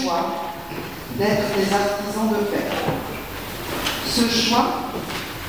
d'être 1.17 1.55
des 1.55 1.73
artisans 1.73 2.29
de 2.29 2.45
paix. 2.45 2.67
Ce 4.07 4.27
choix, 4.27 4.89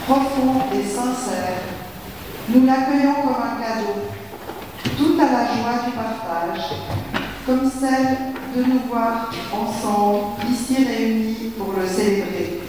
profond 0.06 0.66
et 0.74 0.84
sincère, 0.84 1.62
nous 2.48 2.66
l'accueillons 2.66 3.14
comme 3.22 3.42
un 3.42 3.60
cadeau, 3.62 3.94
tout 4.96 5.20
à 5.20 5.24
la 5.24 5.44
joie 5.46 5.84
du 5.84 5.92
partage, 5.92 6.76
comme 7.46 7.70
celle 7.70 8.18
de 8.56 8.62
nous 8.64 8.80
voir 8.88 9.30
ensemble, 9.52 10.36
ici 10.50 10.84
réunis 10.84 11.52
pour 11.56 11.74
le 11.78 11.86
célébrer, 11.86 12.60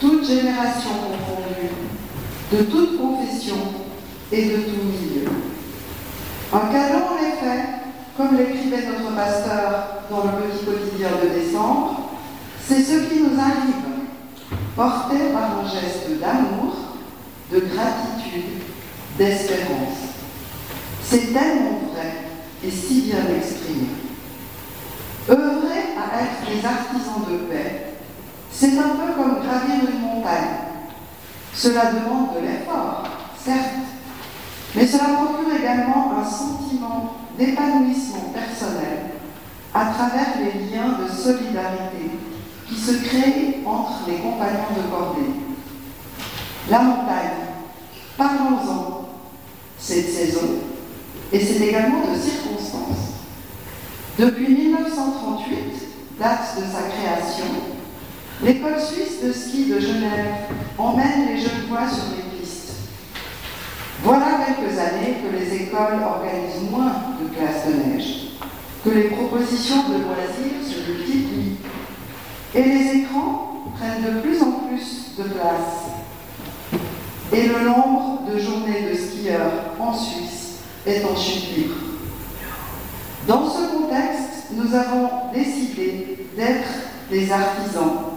toutes 0.00 0.26
générations 0.26 0.90
confondues, 0.90 1.70
de 2.52 2.62
toute 2.64 2.98
confession 2.98 3.56
et 4.32 4.44
de 4.46 4.56
tout 4.56 4.82
milieu. 4.84 5.28
Un 6.52 6.72
cadeau, 6.72 7.04
en 7.04 7.18
effet, 7.18 7.79
comme 8.20 8.36
l'écrivait 8.36 8.84
notre 8.86 9.14
pasteur 9.16 10.02
dans 10.10 10.24
le 10.24 10.42
petit 10.42 10.64
quotidien 10.64 11.08
de 11.22 11.40
décembre, 11.40 12.10
c'est 12.62 12.82
ce 12.82 13.08
qui 13.08 13.20
nous 13.20 13.40
arrive, 13.40 13.80
porté 14.76 15.16
par 15.32 15.58
un 15.58 15.64
geste 15.66 16.20
d'amour, 16.20 16.74
de 17.50 17.60
gratitude, 17.60 18.60
d'espérance. 19.16 20.12
C'est 21.02 21.32
tellement 21.32 21.80
vrai 21.92 22.12
et 22.62 22.70
si 22.70 23.02
bien 23.02 23.24
exprimé. 23.36 23.88
Œuvrer 25.28 25.94
à 25.96 26.22
être 26.22 26.46
des 26.46 26.66
artisans 26.66 27.24
de 27.30 27.36
paix, 27.50 27.94
c'est 28.52 28.78
un 28.78 28.96
peu 28.96 29.12
comme 29.16 29.40
gravir 29.42 29.88
une 29.90 30.00
montagne. 30.00 30.58
Cela 31.54 31.86
demande 31.86 32.34
de 32.34 32.46
l'effort, 32.46 33.04
certes, 33.42 33.80
mais 34.74 34.86
cela 34.86 35.04
procure 35.14 35.54
également 35.58 36.12
un 36.20 36.24
sentiment 36.24 37.16
d'épanouissement 37.40 38.32
personnel 38.34 38.98
à 39.72 39.86
travers 39.86 40.36
les 40.38 40.70
liens 40.70 40.98
de 41.00 41.10
solidarité 41.10 42.10
qui 42.68 42.74
se 42.76 43.02
créent 43.02 43.60
entre 43.64 44.08
les 44.08 44.16
compagnons 44.16 44.76
de 44.76 44.90
cordée. 44.90 45.30
La 46.68 46.80
montagne, 46.80 47.48
parlons-en, 48.16 49.08
cette 49.78 50.12
saison, 50.12 50.60
et 51.32 51.40
c'est 51.40 51.66
également 51.66 52.00
de 52.12 52.18
circonstances. 52.18 53.14
Depuis 54.18 54.54
1938, 54.54 56.18
date 56.18 56.56
de 56.58 56.62
sa 56.62 56.82
création, 56.88 57.46
l'école 58.42 58.78
suisse 58.78 59.24
de 59.24 59.32
ski 59.32 59.64
de 59.70 59.80
Genève 59.80 60.34
emmène 60.76 61.28
les 61.28 61.40
jeunes 61.40 61.66
voix 61.68 61.88
sur 61.88 62.04
les. 62.14 62.29
Voilà 64.02 64.26
quelques 64.46 64.78
années 64.78 65.16
que 65.22 65.36
les 65.36 65.62
écoles 65.62 66.02
organisent 66.02 66.70
moins 66.70 66.94
de 67.20 67.34
classes 67.34 67.66
de 67.66 67.92
neige, 67.92 68.30
que 68.82 68.90
les 68.90 69.04
propositions 69.04 69.88
de 69.90 70.02
loisirs 70.04 70.64
se 70.64 70.90
multiplient 70.90 71.58
et 72.54 72.62
les 72.62 73.00
écrans 73.00 73.64
prennent 73.76 74.02
de 74.02 74.20
plus 74.20 74.42
en 74.42 74.52
plus 74.52 75.16
de 75.18 75.24
place. 75.24 75.90
Et 77.32 77.46
le 77.46 77.60
nombre 77.60 78.22
de 78.32 78.38
journées 78.38 78.88
de 78.90 78.96
skieurs 78.96 79.74
en 79.78 79.92
Suisse 79.92 80.60
est 80.86 81.04
en 81.04 81.14
chute 81.14 81.56
libre. 81.56 81.74
Dans 83.28 83.48
ce 83.48 83.76
contexte, 83.76 84.50
nous 84.52 84.74
avons 84.74 85.10
décidé 85.34 86.26
d'être 86.36 86.70
des 87.10 87.30
artisans 87.30 88.14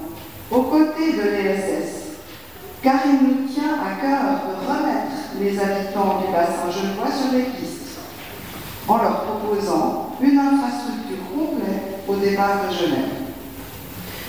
aux 0.49 0.63
côtés 0.63 1.11
de 1.11 1.21
l'ESS, 1.21 2.02
car 2.83 2.95
il 3.05 3.27
nous 3.27 3.47
tient 3.47 3.79
à 3.79 3.99
cœur 4.01 4.19
de 4.43 4.67
remettre 4.67 5.39
les 5.39 5.57
habitants 5.57 6.19
du 6.19 6.31
bassin 6.33 6.69
genevois 6.69 7.07
sur 7.07 7.31
les 7.31 7.43
pistes, 7.43 7.99
en 8.87 8.97
leur 8.97 9.23
proposant 9.23 10.09
une 10.21 10.37
infrastructure 10.37 11.23
complète 11.33 12.03
au 12.07 12.15
départ 12.17 12.67
de 12.67 12.75
Genève. 12.75 13.23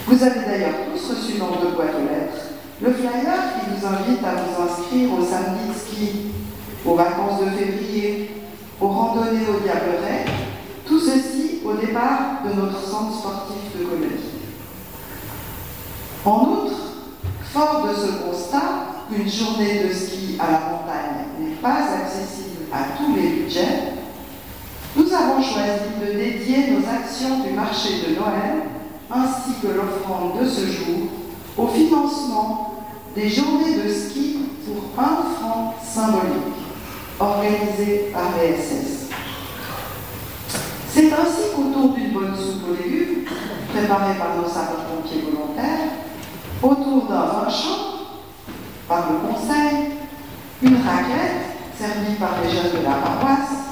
Vous 0.07 0.23
avez 0.23 0.41
d'ailleurs 0.41 0.87
tous 0.93 1.11
reçu 1.11 1.39
dans 1.39 1.61
deux 1.61 1.75
boîtes 1.75 1.97
aux 1.97 2.09
lettres 2.09 2.55
le 2.81 2.93
flyer 2.93 3.11
qui 3.13 3.71
vous 3.71 3.87
invite 3.87 4.25
à 4.25 4.35
vous 4.35 4.63
inscrire 4.63 5.13
au 5.13 5.25
samedi 5.25 5.69
de 5.69 5.75
ski, 5.75 6.11
aux 6.85 6.95
vacances 6.95 7.41
de 7.41 7.51
février, 7.51 8.43
aux 8.81 8.89
randonnées 8.89 9.47
au 9.49 9.61
Diableret, 9.61 10.27
tout 10.87 11.01
ceci 11.01 11.61
au 11.65 11.75
départ 11.75 12.43
de 12.45 12.61
notre 12.61 12.81
centre 12.81 13.17
sportif 13.17 13.79
de 13.79 13.85
comédie. 13.85 14.35
En 16.25 16.41
outre, 16.43 16.84
fort 17.55 17.87
de 17.89 17.95
ce 17.95 18.13
constat 18.25 19.07
qu'une 19.09 19.31
journée 19.31 19.85
de 19.85 19.95
ski 19.95 20.37
à 20.41 20.51
la 20.51 20.59
montagne 20.59 21.25
n'est 21.39 21.55
pas 21.63 21.87
accessible 22.03 22.65
à 22.73 22.99
tous 22.99 23.15
les 23.15 23.29
budgets, 23.29 23.95
nous 24.97 25.13
avons 25.13 25.41
choisi 25.41 25.95
de 26.01 26.19
dédier 26.19 26.73
nos 26.73 26.81
actions 26.81 27.45
du 27.47 27.53
marché 27.55 27.91
de 28.09 28.17
Noël 28.17 28.65
ainsi 29.09 29.61
que 29.63 29.69
l'offrande 29.69 30.41
de 30.41 30.49
ce 30.49 30.67
jour 30.67 31.07
au 31.57 31.69
financement 31.69 32.75
des 33.15 33.29
journées 33.29 33.77
de 33.85 33.89
ski 33.89 34.39
pour 34.67 35.01
un 35.01 35.23
franc 35.37 35.75
symbolique 35.81 36.59
organisées 37.21 38.11
par 38.13 38.33
l'ESS. 38.37 39.11
C'est 40.93 41.13
ainsi 41.13 41.55
qu'autour 41.55 41.95
d'une 41.95 42.11
bonne 42.11 42.35
soupe 42.35 42.69
aux 42.71 42.83
légumes, 42.83 43.25
préparée 43.73 44.19
par 44.19 44.37
nos 44.37 44.49
sapeurs-pompiers 44.49 45.23
volontaires, 45.23 46.04
autour 46.65 47.05
d'un 47.09 47.27
vin 47.27 47.51
chaud, 47.51 48.09
par 48.89 49.11
le 49.11 49.29
conseil, 49.29 49.93
une 50.63 50.77
raclette 50.77 51.45
servie 51.79 52.15
par 52.19 52.37
les 52.43 52.51
jeunes 52.51 52.81
de 52.81 52.85
la 52.85 52.95
paroisse, 52.95 53.65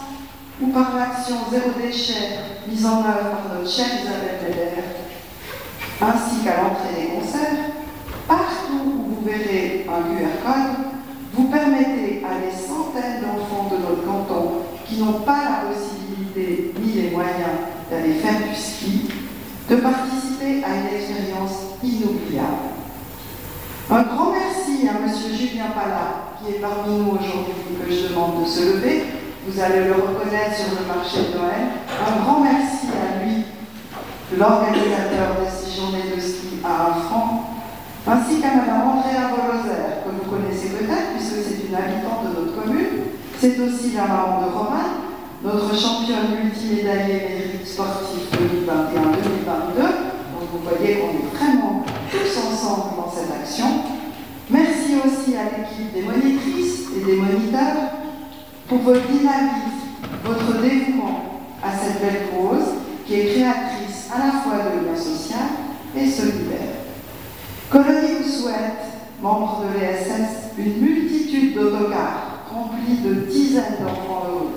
ou 0.61 0.69
par 0.69 0.95
l'action 0.95 1.37
Zéro 1.51 1.71
déchet 1.81 2.39
mise 2.69 2.85
en 2.85 2.99
œuvre 2.99 3.31
par 3.31 3.55
notre 3.55 3.71
chère 3.71 3.87
Isabelle 3.87 4.41
Bébert, 4.45 4.85
ainsi 6.01 6.45
qu'à 6.45 6.63
l'entrée 6.63 7.01
des 7.01 7.09
concerts, 7.09 7.73
partout 8.29 8.83
où 8.85 9.15
vous 9.15 9.25
verrez 9.25 9.87
un 9.89 10.03
QR 10.03 10.45
code, 10.45 10.87
vous 11.35 11.45
permettez 11.45 12.23
à 12.25 12.39
des 12.45 12.55
centaines 12.55 13.23
d'enfants 13.23 13.71
de 13.71 13.79
notre 13.79 14.05
canton 14.05 14.53
qui 14.87 14.99
n'ont 14.99 15.21
pas 15.21 15.39
la 15.45 15.73
possibilité 15.73 16.75
ni 16.79 16.93
les 16.93 17.11
moyens 17.11 17.73
d'aller 17.91 18.15
faire 18.15 18.39
du 18.47 18.55
ski, 18.55 19.09
de 19.71 19.77
participer 19.77 20.63
à 20.65 20.77
une 20.77 20.97
expérience. 20.97 21.62
Un 23.93 24.05
grand 24.05 24.33
merci 24.33 24.89
à 24.89 24.97
M. 25.05 25.13
Julien 25.37 25.69
Pala, 25.77 26.33
qui 26.41 26.57
est 26.57 26.61
parmi 26.65 26.97
nous 26.97 27.13
aujourd'hui, 27.13 27.77
que 27.77 27.93
je 27.93 28.09
demande 28.09 28.41
de 28.41 28.49
se 28.49 28.73
lever. 28.73 29.05
Vous 29.47 29.61
allez 29.61 29.85
le 29.85 29.93
reconnaître 29.93 30.57
sur 30.57 30.81
le 30.81 30.89
marché 30.89 31.29
de 31.29 31.37
Noël. 31.37 31.77
Un 32.01 32.25
grand 32.25 32.41
merci 32.41 32.89
à 32.89 33.21
lui, 33.21 33.45
l'organisateur 34.33 35.37
de 35.37 35.45
ces 35.45 35.77
journées 35.77 36.09
de 36.09 36.19
ski 36.19 36.65
à 36.65 36.89
un 36.89 36.95
franc, 37.05 37.53
ainsi 38.09 38.41
qu'à 38.41 38.57
Madame 38.57 38.97
Andrea 38.97 39.29
Voloser, 39.29 40.01
que 40.01 40.09
vous 40.09 40.25
connaissez 40.25 40.73
peut-être 40.73 41.13
puisque 41.13 41.45
c'est 41.45 41.69
une 41.69 41.77
habitante 41.77 42.33
de 42.33 42.41
notre 42.41 42.65
commune. 42.65 43.13
C'est 43.39 43.61
aussi 43.61 43.93
la 43.93 44.09
maman 44.09 44.41
de 44.41 44.57
Romain, 44.57 45.05
notre 45.45 45.69
championne 45.77 46.33
multimédaillée 46.33 47.29
mérite 47.29 47.69
sportif 47.69 48.25
2021-2022. 48.41 49.85
Donc 49.85 50.49
vous 50.49 50.65
voyez 50.65 50.97
qu'on 50.97 51.13
est 51.13 51.29
tous 51.29 51.37
dans 52.77 53.11
cette 53.11 53.31
action. 53.31 53.67
Merci 54.51 54.95
aussi 55.05 55.37
à 55.37 55.45
l'équipe 55.45 55.93
des 55.93 56.03
monitrices 56.03 56.89
et 56.97 57.05
des 57.05 57.17
moniteurs 57.17 57.91
pour 58.69 58.79
votre 58.79 59.07
dynamisme, 59.07 59.93
votre 60.25 60.61
dévouement 60.61 61.41
à 61.63 61.71
cette 61.73 62.01
belle 62.01 62.29
cause 62.31 62.75
qui 63.07 63.15
est 63.15 63.27
créatrice 63.35 64.09
à 64.15 64.19
la 64.19 64.33
fois 64.41 64.59
de 64.65 64.87
lien 64.87 64.97
social 64.97 65.49
et 65.97 66.11
solidaire. 66.11 66.83
Colonie 67.71 68.23
vous 68.23 68.29
souhaite, 68.29 68.83
membres 69.23 69.63
de 69.63 69.79
l'ESS, 69.79 70.53
une 70.59 70.81
multitude 70.81 71.55
d'autocars 71.55 72.45
remplis 72.53 72.99
de 73.03 73.15
dizaines 73.31 73.77
d'enfants 73.81 74.25
heureux. 74.29 74.51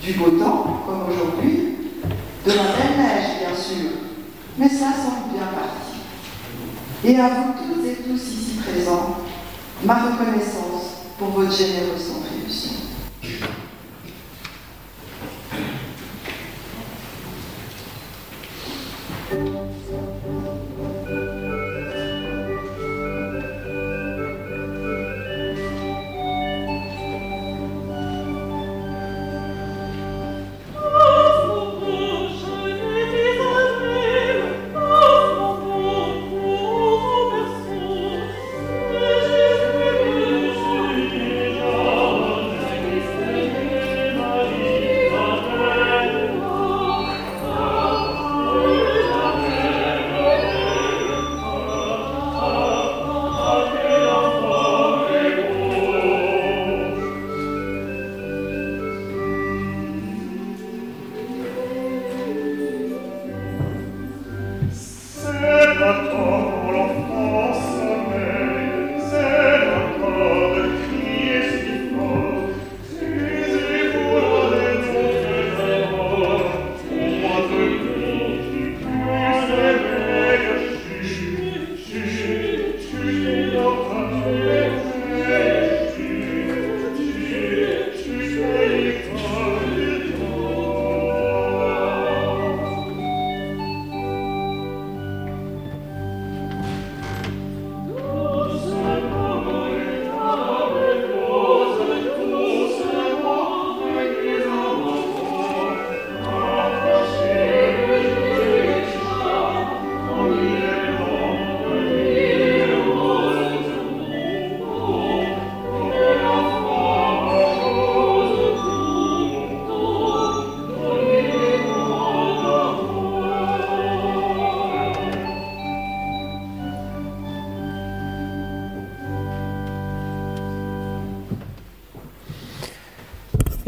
Du 0.00 0.14
beau 0.14 0.30
temps, 0.30 0.82
comme 0.86 1.02
aujourd'hui, 1.08 1.76
de 2.44 2.50
la 2.50 2.56
belle 2.56 2.98
neige, 2.98 3.38
bien 3.38 3.56
sûr, 3.56 3.90
mais 4.58 4.68
ça 4.68 4.86
semble 4.86 5.32
bien 5.32 5.46
parti. 5.46 5.91
Et 7.04 7.18
à 7.18 7.28
vous 7.28 7.52
toutes 7.58 7.84
et 7.84 7.94
tous 7.96 8.14
ici 8.14 8.58
présents, 8.64 9.16
ma 9.84 9.94
reconnaissance 9.94 11.02
pour 11.18 11.28
votre 11.30 11.52
généreuse 11.52 12.12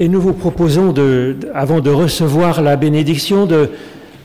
Et 0.04 0.08
nous 0.08 0.20
vous 0.20 0.34
proposons, 0.34 0.92
de, 0.92 1.34
avant 1.54 1.80
de 1.80 1.88
recevoir 1.88 2.60
la 2.60 2.76
bénédiction, 2.76 3.46
de, 3.46 3.70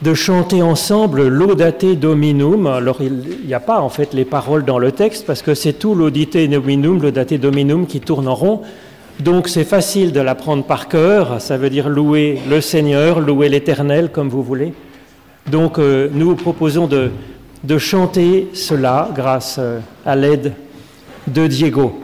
de 0.01 0.13
chanter 0.13 0.61
ensemble 0.61 1.25
l'Audate 1.30 1.97
Dominum. 1.97 2.67
Alors 2.67 2.97
il 2.99 3.47
n'y 3.47 3.53
a 3.53 3.61
pas 3.61 3.80
en 3.80 3.88
fait 3.88 4.13
les 4.13 4.25
paroles 4.25 4.65
dans 4.65 4.77
le 4.77 4.91
texte 4.91 5.25
parce 5.25 5.41
que 5.41 5.53
c'est 5.53 5.71
tout 5.71 5.95
l'Audite 5.95 6.36
Dominum, 6.36 7.01
l'Audate 7.01 7.36
Dominum 7.36 7.88
qui 7.88 8.01
tourne 8.01 8.27
en 8.27 8.36
rond. 8.36 8.59
Donc 9.21 9.47
c'est 9.47 9.63
facile 9.63 10.11
de 10.11 10.19
l'apprendre 10.19 10.65
par 10.65 10.89
cœur, 10.89 11.39
ça 11.39 11.55
veut 11.55 11.69
dire 11.69 11.88
louer 11.88 12.39
le 12.49 12.59
Seigneur, 12.59 13.21
louer 13.21 13.47
l'Éternel 13.47 14.09
comme 14.11 14.27
vous 14.27 14.43
voulez. 14.43 14.73
Donc 15.49 15.80
euh, 15.80 16.09
nous 16.11 16.32
vous 16.32 16.36
proposons 16.36 16.88
de, 16.88 17.09
de 17.63 17.77
chanter 17.77 18.49
cela 18.51 19.09
grâce 19.15 19.55
euh, 19.59 19.80
à 20.05 20.17
l'aide 20.17 20.51
de 21.25 21.47
Diego. 21.47 22.01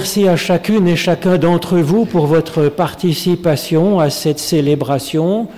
Merci 0.00 0.28
à 0.28 0.36
chacune 0.36 0.88
et 0.88 0.96
chacun 0.96 1.36
d'entre 1.36 1.76
vous 1.76 2.06
pour 2.06 2.26
votre 2.26 2.70
participation 2.70 4.00
à 4.00 4.08
cette 4.08 4.38
célébration 4.38 5.48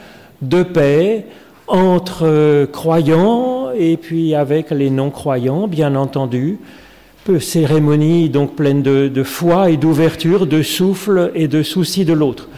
de 0.43 0.65
paix 0.65 1.27
entre 1.69 2.67
croyants 2.73 3.71
et 3.71 3.97
puis 3.97 4.35
avec 4.35 4.73
les 4.73 4.91
non-croyants, 4.91 5.69
bien 5.69 5.95
entendu. 5.95 6.59
Cérémonie 7.39 8.31
donc 8.31 8.57
pleine 8.57 8.83
de, 8.83 9.23
foi 9.23 9.71
et 9.71 9.77
d'ouverture, 9.77 10.49
de 10.49 10.61
souffle 10.61 11.31
et 11.37 11.47
de 11.47 11.63
souci 11.63 12.05
de 12.05 12.13
l'autre. 12.13 12.49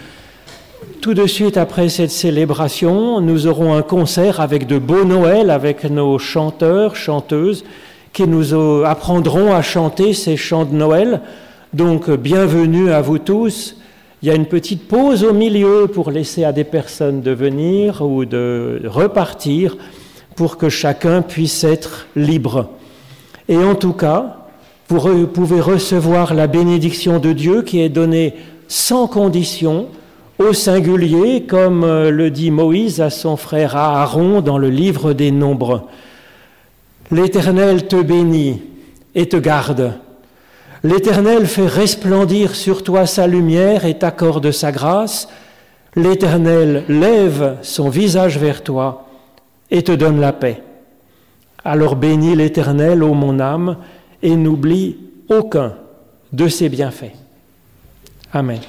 Tout 1.03 1.13
de 1.13 1.27
suite 1.27 1.59
après 1.59 1.91
cette 1.91 2.11
célébration, 2.11 3.21
nous 3.21 3.47
aurons 3.47 3.75
un 3.75 3.83
concert 3.83 4.41
avec 4.41 4.67
de 4.67 4.79
beaux 4.79 5.05
Noëls, 5.05 5.51
avec 5.51 5.85
nos 5.85 6.19
chanteurs, 6.19 6.97
chanteuses, 6.97 7.63
qui 8.15 8.27
nous 8.27 8.55
apprendront 8.87 9.53
à 9.53 9.61
chanter 9.61 10.15
ces 10.15 10.39
chants 10.39 10.65
de 10.65 10.75
Noël. 10.75 11.21
Donc, 11.75 12.09
bienvenue 12.09 12.93
à 12.93 13.01
vous 13.01 13.19
tous. 13.19 13.75
Il 14.23 14.29
y 14.29 14.31
a 14.31 14.37
une 14.37 14.47
petite 14.47 14.87
pause 14.87 15.25
au 15.25 15.33
milieu 15.33 15.89
pour 15.93 16.13
laisser 16.13 16.45
à 16.45 16.53
des 16.53 16.63
personnes 16.63 17.21
de 17.21 17.33
venir 17.33 18.01
ou 18.01 18.25
de 18.25 18.83
repartir 18.85 19.77
pour 20.37 20.57
que 20.57 20.69
chacun 20.69 21.21
puisse 21.21 21.65
être 21.65 22.07
libre. 22.15 22.69
Et 23.49 23.57
en 23.57 23.75
tout 23.75 23.93
cas, 23.93 24.37
vous 24.87 25.27
pouvez 25.27 25.61
recevoir 25.61 26.33
la 26.33 26.47
bénédiction 26.47 27.19
de 27.19 27.33
Dieu 27.33 27.63
qui 27.63 27.81
est 27.81 27.89
donnée 27.89 28.35
sans 28.69 29.09
condition, 29.09 29.89
au 30.39 30.53
singulier, 30.53 31.43
comme 31.43 31.83
euh, 31.83 32.13
le 32.13 32.31
dit 32.31 32.53
Moïse 32.53 33.01
à 33.01 33.11
son 33.11 33.37
frère 33.37 33.75
Aaron 33.75 34.43
dans 34.43 34.59
le 34.59 34.71
livre 34.71 35.13
des 35.13 35.33
Nombres. 35.33 35.89
L'Éternel 37.11 37.89
te 37.89 38.01
bénit 38.01 38.63
et 39.17 39.29
te 39.29 39.37
garde. 39.37 39.95
L'Éternel 40.85 41.47
fait 41.47 41.67
resplendir 41.67 42.55
sur 42.55 42.85
toi 42.85 43.07
sa 43.07 43.27
lumière 43.27 43.87
et 43.87 43.99
t'accorde 43.99 44.51
sa 44.51 44.71
grâce. 44.71 45.29
L'Éternel 45.97 46.85
lève 46.91 47.57
son 47.63 47.89
visage 47.89 48.39
vers 48.39 48.63
toi 48.63 49.09
et 49.71 49.83
te 49.83 49.93
donne 49.93 50.21
la 50.21 50.35
paix. 50.35 50.63
Alors 51.65 51.97
bénis 51.97 52.37
l'Éternel, 52.37 53.03
ô 53.03 53.15
mon 53.15 53.41
âme, 53.41 53.79
et 54.23 54.37
n'oublie 54.37 54.99
aucun 55.31 55.73
de 56.35 56.49
ses 56.49 56.69
bienfaits. 56.69 57.15
Amen. 58.31 58.61